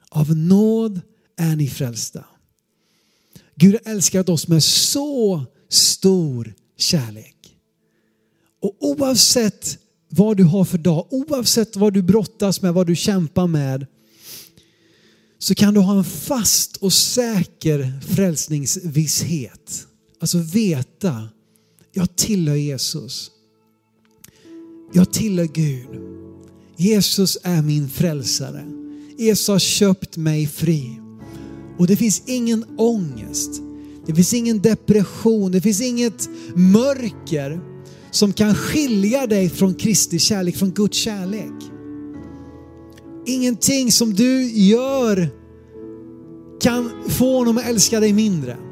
Av 0.10 0.36
nåd 0.36 1.02
är 1.38 1.56
ni 1.56 1.70
frälsta. 1.70 2.26
Gud 3.56 3.74
har 3.74 3.92
älskat 3.92 4.30
oss 4.30 4.48
med 4.48 4.64
så 4.64 5.46
stor 5.70 6.54
kärlek. 6.78 7.36
Och 8.62 8.78
oavsett 8.80 9.78
vad 10.10 10.38
du 10.38 10.44
har 10.44 10.66
för 10.66 10.78
dag, 10.78 11.08
oavsett 11.10 11.76
vad 11.76 11.94
du 11.94 12.02
brottas 12.02 12.62
med, 12.62 12.74
vad 12.74 12.88
du 12.88 12.96
kämpar 12.96 13.48
med, 13.48 13.86
så 15.40 15.56
kan 15.56 15.74
du 15.74 15.80
ha 15.80 15.98
en 15.98 16.04
fast 16.04 16.78
och 16.78 16.94
säker 16.94 18.00
frälsningsvisshet. 18.16 19.88
Alltså 20.26 20.38
veta, 20.38 21.30
jag 21.92 22.16
tillhör 22.16 22.56
Jesus. 22.56 23.32
Jag 24.94 25.14
tillhör 25.14 25.46
Gud. 25.46 25.88
Jesus 26.78 27.38
är 27.44 27.62
min 27.62 27.90
frälsare. 27.90 28.66
Jesus 29.18 29.48
har 29.48 29.60
köpt 29.60 30.18
mig 30.18 30.48
fri. 30.48 31.00
Och 31.78 31.88
det 31.88 31.96
finns 31.96 32.24
ingen 32.26 32.66
ångest. 32.78 33.62
Det 34.06 34.16
finns 34.16 34.34
ingen 34.34 34.62
depression. 34.62 35.52
Det 35.52 35.62
finns 35.62 35.82
inget 35.82 36.30
mörker 36.56 37.60
som 38.12 38.34
kan 38.34 38.56
skilja 38.56 39.28
dig 39.28 39.50
från 39.50 39.74
Kristi 39.74 40.20
kärlek, 40.20 40.56
från 40.56 40.72
Guds 40.72 40.98
kärlek. 40.98 41.72
Ingenting 43.26 43.92
som 43.92 44.14
du 44.14 44.52
gör 44.52 45.30
kan 46.62 46.92
få 47.10 47.38
honom 47.38 47.58
att 47.58 47.66
älska 47.66 48.00
dig 48.00 48.14
mindre. 48.14 48.65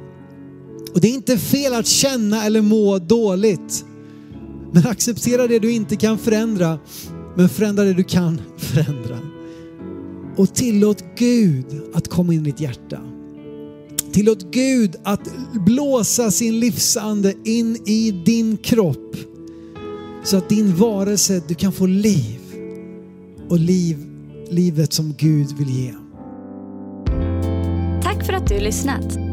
Och 0.94 1.02
det 1.02 1.08
är 1.08 1.14
inte 1.14 1.38
fel 1.38 1.74
att 1.74 1.88
känna 1.88 2.46
eller 2.46 2.62
må 2.62 3.00
dåligt. 3.00 3.86
Men 4.72 4.88
acceptera 4.88 5.48
det 5.48 5.60
du 5.60 5.72
inte 5.72 5.96
kan 5.96 6.18
förändra, 6.18 6.80
men 7.36 7.50
förändra 7.50 7.84
det 7.84 7.94
du 7.94 8.04
kan 8.04 8.42
förändra. 8.58 9.20
Och 10.36 10.54
tillåt 10.54 11.04
Gud 11.18 11.66
att 11.94 12.08
komma 12.08 12.34
in 12.34 12.40
i 12.40 12.44
ditt 12.44 12.60
hjärta. 12.60 13.00
Tillåt 14.12 14.52
Gud 14.52 14.96
att 15.04 15.30
blåsa 15.66 16.32
sin 16.32 16.60
livsande 16.60 17.34
in 17.46 17.78
i 17.88 18.12
din 18.26 18.58
kropp. 18.58 19.16
Så 20.24 20.38
att 20.38 20.50
din 20.50 20.76
varelse, 20.76 21.42
du 21.48 21.56
kan 21.56 21.72
få 21.72 21.86
liv. 21.86 22.40
Och 23.50 23.60
liv, 23.60 23.98
livet 24.50 24.94
som 24.94 25.14
Gud 25.18 25.58
vill 25.58 25.70
ge. 25.70 25.94
Tack 28.04 28.26
för 28.26 28.34
att 28.34 28.48
du 28.48 28.60
lyssnat. 28.60 29.33